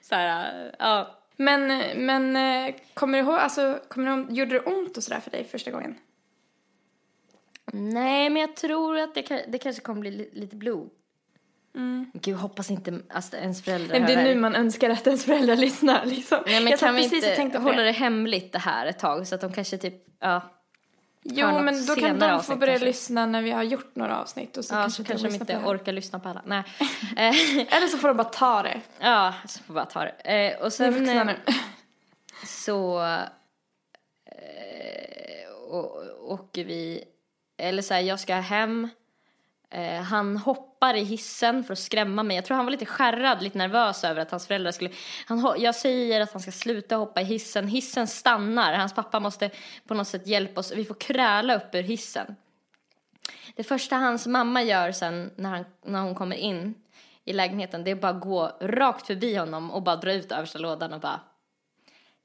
[0.01, 1.19] så här, ja.
[1.35, 1.67] Men,
[2.05, 5.31] men eh, kommer du ihåg, alltså, kommer du, ihåg- gjorde det ont och sådär för
[5.31, 5.95] dig första gången?
[7.73, 10.89] Nej, men jag tror att det, det kanske kommer bli li- lite blod.
[12.13, 15.55] Gud, hoppas inte alltså, ens föräldrar Nej, det är nu man önskar att ens föräldrar
[15.65, 16.43] lyssnar liksom.
[16.45, 17.03] Nej, men jag kan vi
[17.41, 17.83] inte hålla det.
[17.83, 20.41] det hemligt det här ett tag så att de kanske typ, ja,
[21.25, 22.85] Jo, men då kan de få avsnitt börja kanske.
[22.85, 25.57] lyssna när vi har gjort några avsnitt och så ja kanske, så kanske de inte
[25.57, 26.41] orkar lyssna på alla.
[26.45, 26.63] Nej.
[27.17, 28.81] Eh, Eller så får de bara ta det.
[28.99, 30.47] ja, så får vi bara ta det.
[30.49, 31.35] Eh, och sen, eh, nu.
[32.45, 33.01] så
[35.69, 36.03] och,
[36.33, 37.03] åker vi,
[37.57, 38.89] eller så här, jag ska hem.
[39.73, 42.35] Eh, han hoppar i hissen för att skrämma mig.
[42.35, 44.89] Jag tror han var lite skärrad, lite nervös över att hans föräldrar skulle...
[45.25, 47.67] Han, jag säger att han ska sluta hoppa i hissen.
[47.67, 48.73] Hissen stannar.
[48.73, 49.49] Hans pappa måste
[49.87, 50.71] på något sätt hjälpa oss.
[50.71, 52.35] Vi får kräla upp ur hissen.
[53.55, 56.75] Det första hans mamma gör sen när, han, när hon kommer in
[57.25, 60.93] i lägenheten det är bara gå rakt förbi honom och bara dra ut översta lådan
[60.93, 61.19] och bara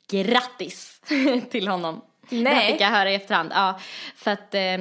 [0.08, 1.00] grattis
[1.50, 2.00] till honom.
[2.30, 2.44] Nej.
[2.44, 3.52] Det här fick jag höra i efterhand.
[3.54, 3.80] Ja,
[4.16, 4.78] för att eh,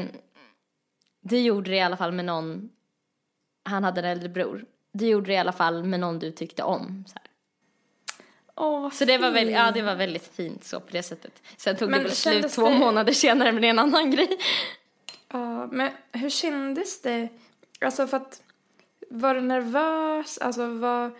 [1.30, 2.70] du gjorde det i alla fall med någon,
[3.66, 4.66] han hade en äldre bror.
[4.92, 7.04] Du gjorde det i alla fall med någon du tyckte om.
[7.08, 7.24] Så, här.
[8.56, 11.42] Åh, vad så det var, väldigt, ja, det var väldigt fint så på det sättet.
[11.58, 14.12] Sen tog Men det väl slut två det- månader senare men det är en annan
[14.12, 14.38] grej.
[15.30, 17.30] Ja, men hur kändes det?
[17.82, 18.42] Alltså för att,
[19.10, 20.38] var du nervös?
[20.38, 21.12] Alltså var,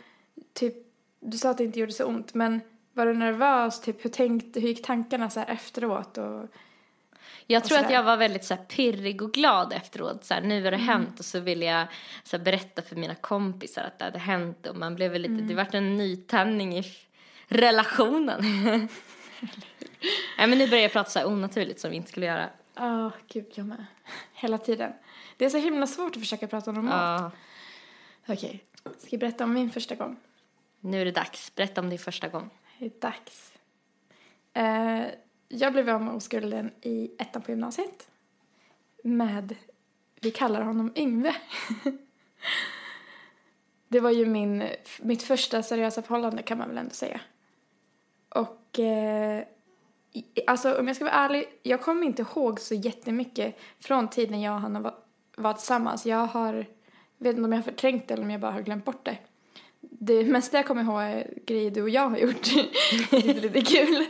[0.54, 0.74] typ,
[1.20, 2.62] du sa att det inte gjorde så ont, men
[2.94, 3.82] var du nervös?
[3.82, 6.18] Typ, hur, tänkte, hur gick tankarna så efteråt?
[6.18, 6.48] Och,
[7.50, 10.24] Jag tror att jag var väldigt så här, pirrig och glad efteråt.
[10.26, 10.88] Så här, nu har det Mm.
[10.88, 11.88] hänt och så ville jag
[12.24, 14.68] så här, berätta för mina kompisar att det hade hänt.
[14.68, 15.48] Och man blev lite, Mm.
[15.48, 16.84] det vart en nytändning i
[17.48, 18.42] relationen.
[20.38, 22.50] Nej men nu börjar jag prata så här onaturligt som vi inte skulle göra.
[22.76, 23.86] Ja, gud, jag med.
[24.34, 24.94] Hela tiden.
[25.38, 27.34] Det är så himla svårt att försöka prata normalt.
[28.26, 30.18] Ja, Okej, ska jag berätta om min första gång?
[30.80, 31.56] nu är det dags.
[31.56, 32.50] Berätta om din första gång.
[32.80, 33.54] Det är dags.
[34.54, 35.06] Eh,
[35.48, 38.08] jag blev av med oskulden i ettan på gymnasiet.
[39.04, 39.56] Med,
[40.22, 41.36] vi kallar honom Yngve.
[43.88, 44.64] det var ju min,
[45.02, 47.22] mitt första seriösa förhållande kan man väl ändå säga.
[48.30, 49.44] Och eh,
[50.48, 54.56] alltså om jag ska vara ärlig, jag kommer inte ihåg så jättemycket från tiden jag
[54.56, 54.96] och han var,
[55.38, 56.06] var tillsammans.
[56.06, 56.66] Jag har,
[57.18, 59.18] vet inte om jag har förträngt det eller om jag bara har glömt bort det.
[59.80, 62.44] Det mesta jag kommer ihåg är grejer du och jag har gjort.
[63.12, 64.06] det är lite kul.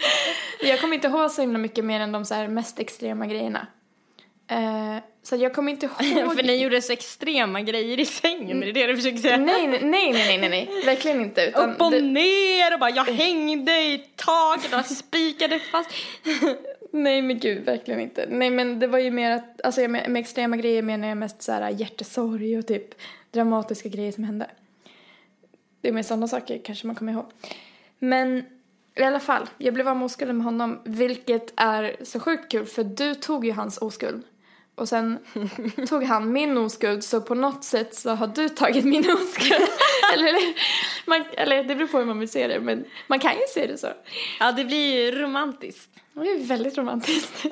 [0.62, 3.68] Jag kommer inte ihåg så himla mycket mer än de så här mest extrema grejerna.
[4.50, 6.36] Eh, så jag kommer inte ihåg...
[6.36, 9.38] För ni gjorde så extrema grejer i sängen, är det det du försöker säga?
[9.38, 11.42] Nej, nej, nej, nej, nej, nej, verkligen inte.
[11.46, 15.90] Utan Upp och det- ner och bara jag hängde i taket och spikade fast.
[16.92, 18.26] Nej men gud, verkligen inte.
[18.30, 21.18] Nej men det var ju mer att, alltså jag med, med extrema grejer menar jag
[21.18, 22.88] mest så här hjärtesorg och typ
[23.32, 24.50] dramatiska grejer som hände.
[25.82, 27.26] Det är mer sådana saker kanske man kommer ihåg.
[28.00, 28.46] Men
[29.00, 32.66] i alla fall, jag blev av med oskulden med honom, vilket är så sjukt kul
[32.66, 34.24] för du tog ju hans oskuld.
[34.76, 35.18] Och sen
[35.90, 39.70] tog han min oskuld så på något sätt så har du tagit min oskuld.
[40.14, 40.34] eller,
[41.10, 43.68] man, eller det beror på hur man vill se det men man kan ju se
[43.68, 43.88] det så.
[44.40, 45.90] Ja det blir ju romantiskt.
[46.14, 47.46] Det är väldigt romantiskt.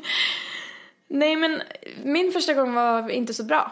[1.07, 1.61] Nej, men
[2.03, 3.71] min första gång var inte så bra.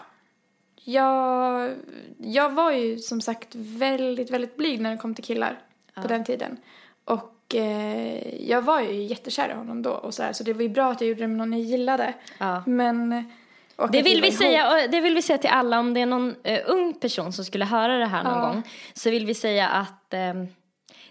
[0.84, 1.72] Jag,
[2.18, 5.60] jag var ju som sagt väldigt, väldigt blyg när det kom till killar
[5.96, 6.58] på den tiden.
[7.06, 10.62] Och eh, jag var ju jättekär i honom då och så här, så det var
[10.62, 12.14] ju bra att jag gjorde det med någon jag gillade.
[12.38, 12.64] Ja.
[12.66, 13.32] Men...
[13.76, 16.36] och Det vill, vi säga, det vill vi säga till alla om det är någon
[16.43, 18.47] eh, ung person som skulle höra det här någon Ja.
[18.47, 18.64] gång.
[18.93, 20.47] Så vill vi säga att ehm,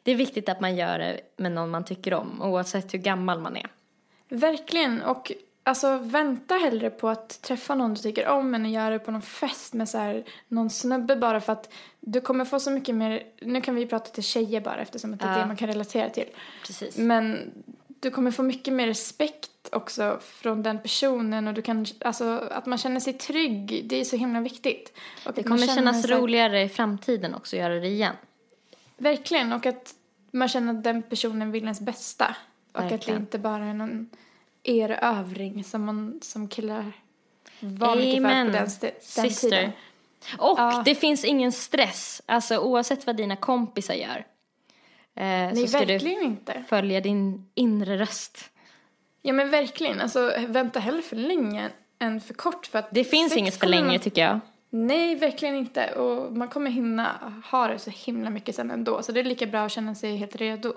[0.03, 3.41] det är viktigt att man gör det med någon man tycker om oavsett hur gammal
[3.41, 3.67] man är.
[4.29, 5.03] Verkligen.
[5.03, 5.33] Och
[5.63, 9.11] alltså vänta hellre på att träffa någon du tycker om än att göra det på
[9.11, 12.95] någon fest med så här, någon snubbe bara för att du kommer få så mycket
[12.95, 15.69] mer, nu kan vi prata till tjejer bara eftersom att det är det man kan
[15.69, 16.29] relatera till.
[16.67, 16.99] Precis.
[16.99, 17.53] Men
[17.87, 22.67] du kommer få mycket mer respekt också från den personen och du kan, alltså att
[22.67, 24.93] man känner sig trygg, det är så himla viktigt.
[25.27, 28.15] Och Det kommer kännas här- roligare i framtiden också att göra det igen.
[28.97, 29.95] Verkligen, och att
[30.31, 32.37] man känner att den personen vill ens bästa.
[32.73, 33.21] Och att det Verkligen.
[33.21, 34.11] inte bara är någon
[34.65, 36.93] erövring som man som killar
[37.61, 38.69] var mycket för på den,
[39.17, 39.71] den tiden.
[40.39, 40.83] Och Ja.
[40.85, 44.17] det finns ingen stress, alltså oavsett vad dina kompisar gör.
[45.15, 46.65] Eh, Nej, så ska verkligen du inte.
[46.69, 48.51] följa din inre röst.
[49.23, 50.01] Ja, men verkligen.
[50.01, 52.67] Alltså, vänta hellre för länge än för kort.
[52.67, 54.41] För att Det finns inget för länge man- tycker jag.
[54.71, 55.93] Nej, verkligen inte.
[55.95, 59.03] Och man kommer hinna ha det så himla mycket sen ändå.
[59.03, 60.75] Så det är lika bra att känna sig helt redo.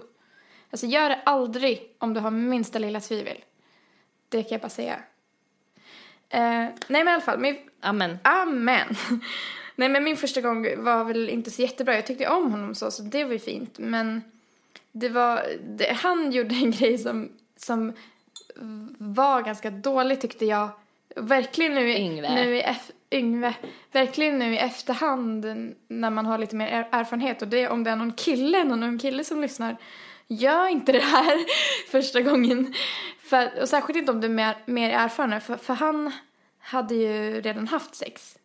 [0.72, 3.38] Alltså gör det aldrig om du har minsta lilla tvivel.
[4.36, 4.96] Det kan jag bara säga.
[6.30, 8.18] Eh, nej men i alla fall, min, Amen.
[8.24, 8.88] amen.
[9.76, 11.96] nej men min första gång var väl inte så jättebra.
[11.96, 13.80] Jag tyckte om honom så, så det var ju fint.
[13.80, 14.22] Men
[14.92, 17.94] det var, det, han gjorde en grej som, som
[18.98, 20.70] var ganska dålig tyckte jag.
[21.16, 22.36] Verkligen nu, i- Yngve.
[22.36, 23.54] nu i ef- Yngve.
[23.92, 25.46] Verkligen nu i efterhand
[25.88, 28.84] när man har lite mer er- erfarenhet och det om det är någon kille, någon
[28.84, 29.78] ung kille som lyssnar.
[30.28, 31.46] Gör inte det här
[31.92, 32.74] första gången.
[33.20, 36.12] För, och särskilt inte om du är mer, mer erfaren för, för han
[36.60, 38.38] hade ju redan haft sex.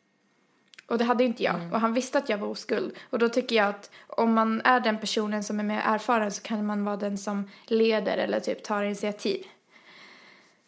[0.87, 1.55] Och det hade inte jag.
[1.55, 1.73] Mm.
[1.73, 2.93] Och han visste att jag var oskuld.
[3.11, 6.43] Och då tycker jag att om man är den personen som är mer erfaren så
[6.43, 9.47] kan man vara den som leder eller typ tar initiativ.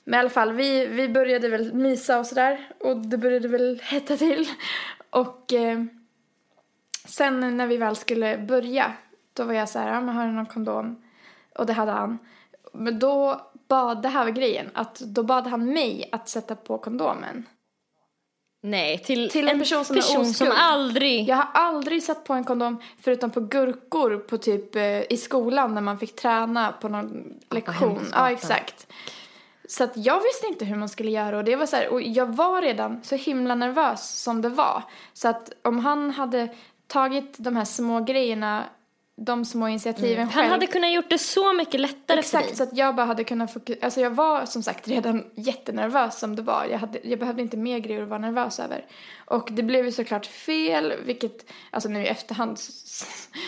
[0.05, 2.69] Men i alla fall, vi, vi började väl mysa och sådär.
[2.81, 4.49] Och det började väl hetta till.
[5.11, 5.85] Och eh,
[7.05, 8.93] sen när vi väl skulle börja,
[9.33, 11.03] då var jag så här, ja men har du någon kondom?
[11.59, 12.19] Och det hade han.
[12.73, 16.79] Men då bad, det här var grejen, att då bad han mig att sätta på
[16.79, 17.47] kondomen.
[18.65, 21.29] Nej, till, Till en person som person som aldrig...
[21.29, 25.75] Jag har aldrig satt på en kondom förutom på gurkor på typ eh, i skolan
[25.75, 28.07] när man fick träna på någon lektion.
[28.13, 28.87] Ja, exakt.
[29.69, 32.03] Så att jag visste inte hur man skulle göra och det var så här, och
[32.03, 34.83] jag var redan så himla nervös som det var.
[35.13, 36.49] Så att om han hade
[36.87, 38.65] tagit de här små grejerna,
[39.25, 40.43] de små initiativen själv.
[40.43, 42.45] Han hade kunnat gjort det så mycket lättare för dig.
[42.45, 43.85] Exakt, så att jag bara hade kunnat fokusera.
[43.85, 46.65] Alltså jag var som sagt redan jättenervös som det var.
[46.71, 48.85] Jag, hade, jag behövde inte mer grejer att vara nervös över.
[49.25, 52.59] Och det blev ju såklart fel, vilket, alltså nu i efterhand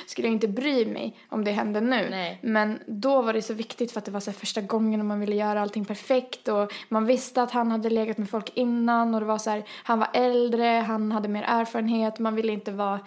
[0.07, 2.09] skulle jag inte bry mig om det hände nu.
[2.11, 2.39] Nej.
[2.43, 5.21] Men då var det så viktigt för att det var så första gången och man
[5.21, 9.21] ville göra allting perfekt och man visste att han hade legat med folk innan och
[9.21, 13.01] det var så här, han var äldre, han hade mer erfarenhet, man ville inte vara,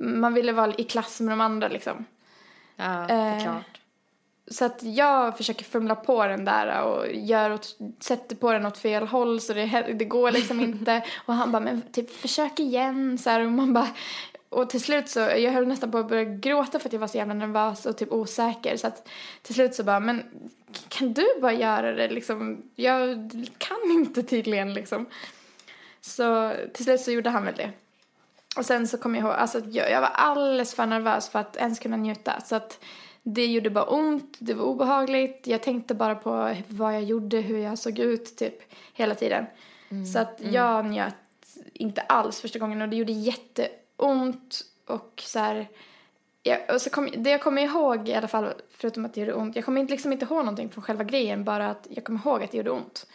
[0.00, 2.04] man ville vara i klass med de andra liksom.
[2.76, 3.80] Ja, det är Eh, klart.
[4.50, 8.78] Så att jag försöker fumla på den där och gör åt, sätter på den åt
[8.78, 11.04] fel håll så det, det går liksom inte.
[11.26, 13.88] Och han bara, men typ försök igen så här, och man bara
[14.48, 17.06] och till slut så, jag höll nästan på att börja gråta för att jag var
[17.06, 18.76] så jävla nervös och typ osäker.
[18.76, 19.08] Så att
[19.42, 20.22] till slut så bara, men
[20.88, 22.62] kan du bara göra det liksom?
[22.74, 25.06] Jag kan inte tydligen liksom.
[26.00, 27.70] Så till slut så gjorde han väl det.
[28.56, 31.56] Och sen så kom jag ihåg, alltså jag, jag var alldeles för nervös för att
[31.56, 32.40] ens kunna njuta.
[32.40, 32.78] Så att
[33.22, 35.46] det gjorde bara ont, det var obehagligt.
[35.46, 39.46] Jag tänkte bara på vad jag gjorde, hur jag såg ut typ hela tiden.
[40.12, 41.14] Så att jag njöt
[41.72, 45.68] inte alls första gången och det gjorde jätteont och så här.
[46.42, 49.34] Ja, och så kom, det jag kommer ihåg i alla fall, förutom att det gjorde
[49.34, 52.20] ont, jag kommer inte- liksom inte ihåg någonting från själva grejen, bara att jag kommer
[52.20, 53.06] ihåg att det gjorde ont.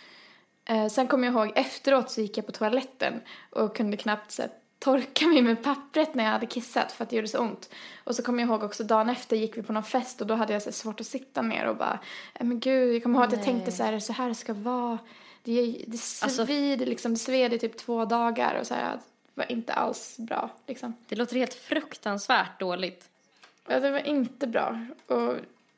[0.66, 3.14] Eh, sen kommer jag ihåg efteråt så gick jag på toaletten
[3.50, 7.10] och kunde knappt så här, torka mig med pappret när jag hade kissat för att
[7.10, 7.70] det gjorde så ont.
[8.04, 10.34] Och så kommer jag ihåg också dagen efter gick vi på någon fest och då
[10.36, 12.00] hade jag så svårt att sitta ner och bara,
[12.40, 14.98] "Nej, men gud, jag kommer ihåg att jag tänkte så här, så här ska vara.
[15.44, 19.00] Det, det Alltså- svider liksom, det sved i typ två dagar och så här, det
[19.34, 20.94] var inte alls bra liksom.
[21.10, 23.10] Det låter helt fruktansvärt dåligt.
[23.68, 24.86] Ja, det var inte bra.
[25.08, 25.34] Och,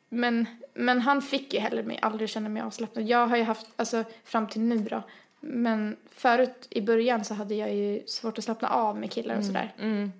[0.09, 3.05] men, men han fick ju heller mig aldrig känna mig avslappnad.
[3.07, 5.03] Jag har ju haft, alltså fram till nu bra.
[5.45, 9.45] Men förut i början så hade jag ju svårt att slappna av med killar och
[9.45, 9.73] sådär.
[9.79, 10.11] Mm.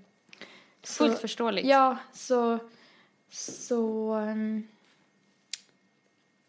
[0.83, 1.67] Så- Fullt förståeligt.
[1.67, 2.59] Ja, så,
[3.29, 4.67] så, ehm,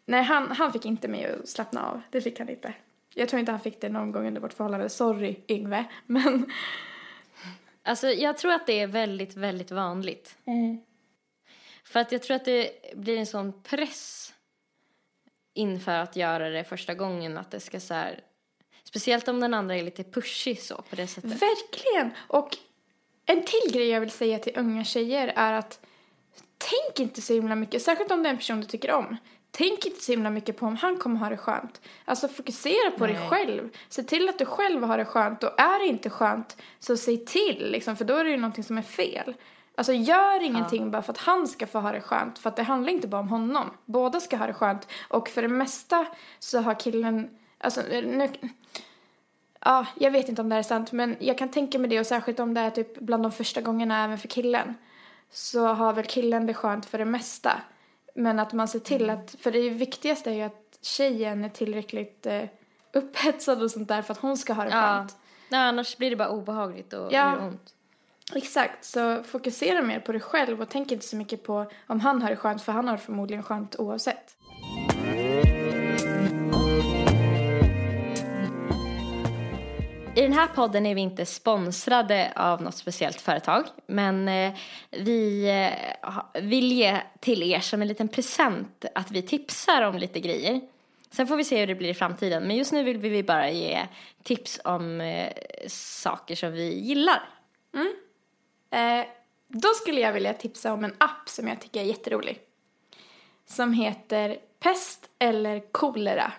[0.05, 2.01] nej han, han fick inte mig att slappna av.
[2.09, 2.73] Det fick han inte.
[3.13, 4.89] Jag tror inte han fick det någon gång under vårt förhållande.
[4.89, 6.51] Sorry Yngve, men.
[7.83, 10.37] Alltså jag tror att det är väldigt, väldigt vanligt.
[11.83, 14.33] För att jag tror att det blir en sån press
[15.53, 18.21] inför att göra det första gången att det ska så här,
[18.95, 21.31] speciellt om den andra är lite pushig så på det sättet.
[21.31, 22.11] Verkligen!
[22.27, 22.57] Och
[23.25, 25.79] en till grej jag vill säga till unga tjejer är att
[26.57, 29.17] tänk inte så himla mycket, särskilt om det är en person du tycker om.
[29.51, 31.81] Tänk inte så himla mycket på om han kommer ha det skönt.
[32.05, 33.29] Alltså fokusera på dig Nej.
[33.29, 33.69] själv.
[33.89, 37.25] Se till att du själv har det skönt och är det inte skönt så säg
[37.25, 39.35] till liksom, för då är det ju någonting som är fel.
[39.77, 42.39] Alltså gör ingenting bara för att han ska få ha det skönt.
[42.39, 43.71] För att det handlar inte bara om honom.
[43.85, 44.87] Båda ska ha det skönt.
[45.07, 46.07] Och för det mesta
[46.39, 47.29] så har killen,
[47.65, 48.29] alltså nu,
[49.67, 51.99] Ja, jag vet inte om det här är sant, men jag kan tänka mig det
[51.99, 54.75] och särskilt om det är typ bland de första gångerna även för killen.
[55.31, 57.61] Så har väl killen det skönt för det mesta.
[58.15, 62.25] Men att man ser till att, för det viktigaste är ju att tjejen är tillräckligt
[62.25, 62.43] eh,
[62.93, 64.81] upphetsad och sånt där för att hon ska ha det Ja.
[64.81, 65.15] skönt.
[65.49, 67.31] Nej, annars blir det bara obehagligt och Ja.
[67.33, 67.73] gör ont.
[68.35, 72.21] Exakt, så fokusera mer på dig själv och tänk inte så mycket på om han
[72.21, 74.34] har det skönt för han har det förmodligen skönt oavsett.
[80.25, 83.65] Den här podden är vi inte sponsrade av något speciellt företag.
[83.87, 84.53] Men eh,
[84.91, 90.19] vi eh, vill ge till er som en liten present att vi tipsar om lite
[90.19, 90.61] grejer.
[91.11, 92.43] Sen får vi se hur det blir i framtiden.
[92.43, 93.87] Men just nu vill vi bara ge
[94.23, 95.31] tips om eh,
[95.67, 97.29] saker som vi gillar.
[97.73, 97.93] Mm.
[98.71, 99.05] Eh,
[99.47, 102.39] då skulle jag vilja tipsa om en app som jag tycker är jätterolig.
[103.45, 106.33] Som heter Pest eller kolera.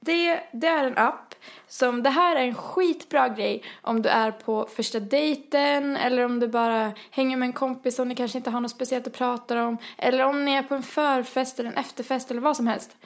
[0.00, 1.33] Det, det är en app
[1.68, 6.40] som, det här är en skitbra grej om du är på första dejten eller om
[6.40, 9.64] du bara hänger med en kompis och ni kanske inte har något speciellt att prata
[9.64, 9.78] om.
[9.98, 12.96] Eller om ni är på en förfest eller en efterfest eller vad som helst.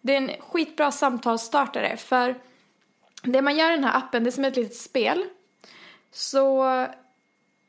[0.00, 2.34] Det är en skitbra samtalsstartare för
[3.22, 5.24] det man gör i den här appen det är som ett litet spel
[6.12, 6.64] så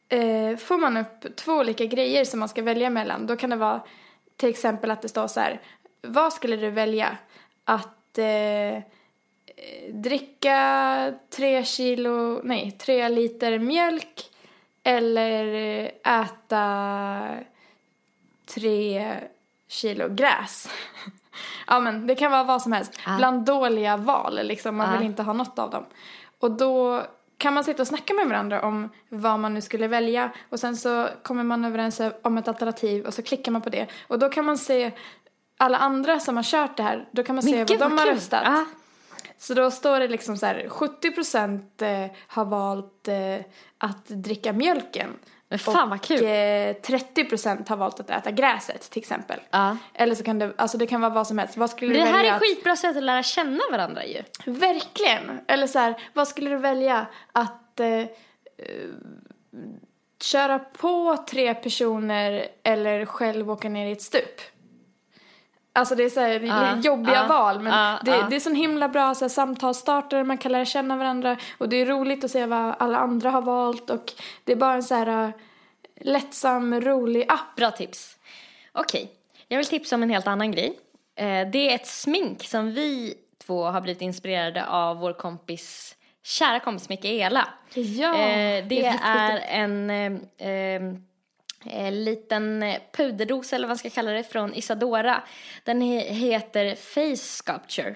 [0.10, 3.28] eh, får man upp två olika grejer som man ska välja mellan.
[3.28, 3.82] Då kan det vara
[4.38, 5.62] till exempel att det står så här,
[6.02, 7.18] vad skulle du välja?
[7.66, 8.84] Att eh,
[9.94, 14.30] dricka tre kilo, nej, tre liter mjölk
[14.84, 15.46] eller
[16.04, 17.28] äta
[18.56, 19.16] tre
[19.68, 20.70] kilo gräs.
[21.68, 23.00] ja men det kan vara vad som helst.
[23.06, 23.18] Ah.
[23.18, 24.98] Bland dåliga val liksom, man Ah.
[24.98, 25.86] vill inte ha något av dem.
[26.40, 27.02] Och då
[27.38, 30.76] kan man sitta och snacka med varandra om vad man nu skulle välja och sen
[30.78, 34.30] så kommer man överens om ett alternativ och så klickar man på det och då
[34.30, 34.92] kan man se
[35.58, 38.06] alla andra som har kört det här, då kan man se Men vad de har
[38.06, 38.14] kul.
[38.16, 38.42] röstat.
[38.46, 38.66] Ja.
[39.42, 43.46] Så då står det liksom så här 70% eh, har valt eh,
[43.78, 45.10] att dricka mjölken.
[45.60, 46.24] Fan vad kul.
[46.24, 49.40] Och eh, 30% har valt att äta gräset till exempel.
[49.52, 49.78] Ja.
[49.94, 51.58] Eller så kan det, alltså det kan vara vad som helst.
[51.58, 54.24] Vad skulle Det här är att- skitbra sätt att lära känna varandra ju.
[54.46, 55.40] Verkligen!
[55.48, 58.06] Eller så här, vad skulle du välja att eh,
[60.22, 64.42] köra på tre personer eller själv åka ner i ett stup?
[65.74, 68.54] Alltså det är så här, Ja, jobbiga ja, val men ja, det, det är så
[68.54, 72.32] himla bra så här, samtalsstartare, man kan lära känna varandra och det är roligt att
[72.32, 74.14] se vad alla andra har valt och
[74.44, 75.30] det är bara en så här eh,
[76.02, 77.56] lättsam, rolig app.
[77.56, 78.18] Bra tips.
[78.72, 79.12] Okej,
[79.48, 80.80] jag vill tipsa om en helt annan grej.
[81.16, 83.14] Eh, Det är ett smink som vi
[83.46, 87.48] två har blivit inspirerade av vår kompis, kära kompis Mikaela.
[87.74, 89.46] Ja, Eh, det vet är inte.
[89.46, 90.82] en eh,
[91.66, 95.24] eh, liten eh, puderros eller vad man ska kalla det från Isadora.
[95.64, 97.96] Den he- heter Face Sculpture.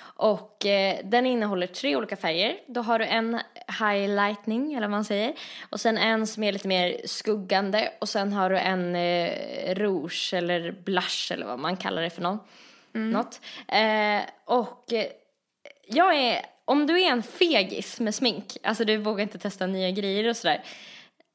[0.00, 2.56] Och eh, den innehåller tre olika färger.
[2.66, 3.40] Då har du en
[3.80, 5.34] highlightning eller vad man säger.
[5.70, 7.92] Och sen en som är lite mer skuggande.
[7.98, 12.22] Och sen har du en eh, rouge eller blush eller vad man kallar det för
[12.22, 12.38] någon.
[13.12, 13.40] något.
[13.68, 15.06] Eh, och eh,
[15.86, 19.90] jag är, om du är en fegis med smink, alltså du vågar inte testa nya
[19.90, 20.62] grejer och sådär,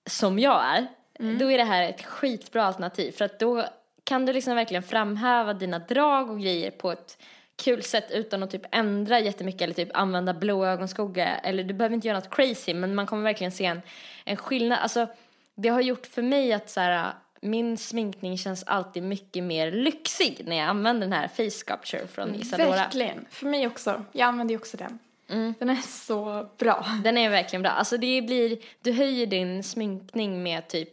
[0.10, 0.88] som jag är,
[1.20, 3.12] då är det här ett skitbra alternativ.
[3.12, 3.66] För att då
[4.04, 7.18] kan du liksom verkligen framhäva dina drag och grejer på ett
[7.56, 11.38] kul sätt utan att typ ändra jättemycket eller typ använda blå ögonskugga.
[11.38, 13.82] Eller du behöver inte göra något crazy men man kommer verkligen se en,
[14.26, 14.80] en skillnad.
[14.82, 15.08] Alltså
[15.56, 20.42] det har gjort för mig att så här, min sminkning känns alltid mycket mer lyxig
[20.46, 22.70] när jag använder den här face sculpture från Isadora.
[22.70, 24.04] Verkligen, för mig också.
[24.12, 25.00] Jag använder ju också den.
[25.30, 25.54] Mm.
[25.60, 26.86] Den är så bra.
[27.04, 27.72] Den är verkligen bra.
[27.72, 30.90] Alltså det blir, du höjer din sminkning med typ,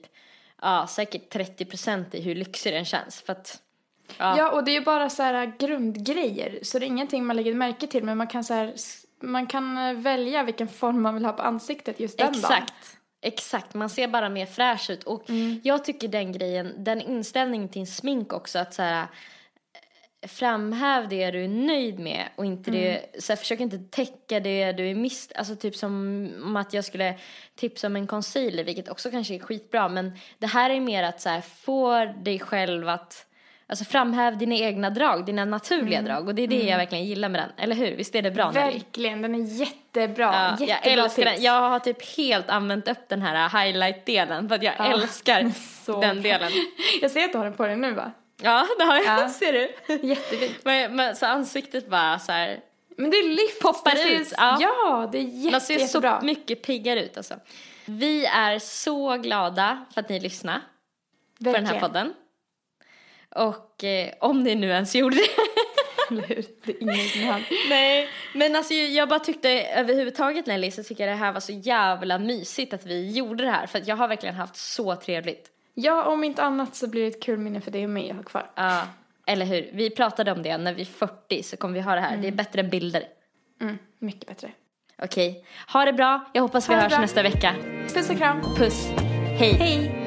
[0.63, 3.21] ja säkert 30% i hur lyxig den känns.
[3.23, 3.63] För att,
[4.19, 4.39] ja.
[4.39, 6.59] Ja, och det är ju bara så här grundgrejer.
[6.63, 8.05] Så det är ingenting man lägger märke till.
[8.05, 8.75] Men man kan så här,
[9.21, 12.39] man kan eh, välja vilken form man vill ha på ansiktet just den dagen.
[12.45, 12.99] Exakt.
[13.25, 15.05] Exakt, man ser bara mer fräsch ut.
[15.05, 15.61] Och Mm.
[15.65, 19.07] jag tycker den grejen, den inställningen till smink också, att så här,
[20.29, 22.83] framhäv det du är nöjd med och inte Mm.
[22.83, 25.93] det, så här, försök inte täcka det du är mist, alltså typ som
[26.45, 27.15] om att jag skulle
[27.55, 31.21] tipsa om en concealer, vilket också kanske är skitbra, men det här är mer att
[31.21, 33.27] så här, få dig själv att
[33.67, 36.11] Alltså framhäv dina egna drag, dina naturliga Mm.
[36.13, 37.97] drag och det är det jag verkligen gillar med den, eller hur?
[37.97, 38.73] Visst är det bra Nelly?
[38.73, 40.25] Verkligen, den är jättebra.
[40.25, 41.35] Ja, jag Jättebra älskar tips.
[41.35, 41.43] den.
[41.45, 45.43] Jag har typ helt använt upp den här highlight-delen för att jag Ja, älskar
[46.01, 46.33] den bra.
[46.33, 46.51] delen.
[47.03, 48.13] Jag ser att du har den på dig nu va?
[48.43, 49.05] Ja, det har jag.
[49.21, 49.29] Ja.
[49.29, 49.75] Ser du?
[50.09, 50.57] Jättefint.
[50.65, 52.61] Men, men, så ansiktet bara så här,
[52.97, 53.61] Men det lyfts.
[53.63, 54.59] Poppar det ser- ut, ja.
[54.61, 56.21] Ja, det är jätte, man ser så jättebra.
[56.23, 57.35] mycket piggare ut alltså.
[57.85, 61.81] Vi är så glada för att ni lyssnar på den här Verkligen.
[61.81, 62.15] podden.
[63.35, 65.23] Och eh, om ni nu ens gjorde det.
[66.65, 67.45] Det är ingen som hör.
[67.69, 71.53] Nej, men alltså jag bara tyckte överhuvudtaget Nelly så tycker jag det här var så
[71.53, 75.49] jävla mysigt att vi gjorde det här för att jag har verkligen haft så trevligt.
[75.75, 78.17] Ja, om inte annat så blir det ett kul minne för dig och mig att
[78.17, 78.51] ha kvar.
[78.55, 78.83] Ja,
[79.27, 79.71] eller hur?
[79.73, 82.17] Vi pratade om det, när vi är 40 så kommer vi ha det här.
[82.17, 83.03] Det är bättre än bilder.
[83.61, 84.51] Mm, mycket bättre.
[85.03, 86.25] Okej, ha det bra.
[86.33, 87.01] Jag hoppas vi Ha det hörs bra.
[87.01, 87.55] nästa vecka.
[87.95, 88.41] Puss och kram.
[88.57, 88.89] Puss.
[89.39, 89.53] Hej.
[89.53, 90.02] Hej!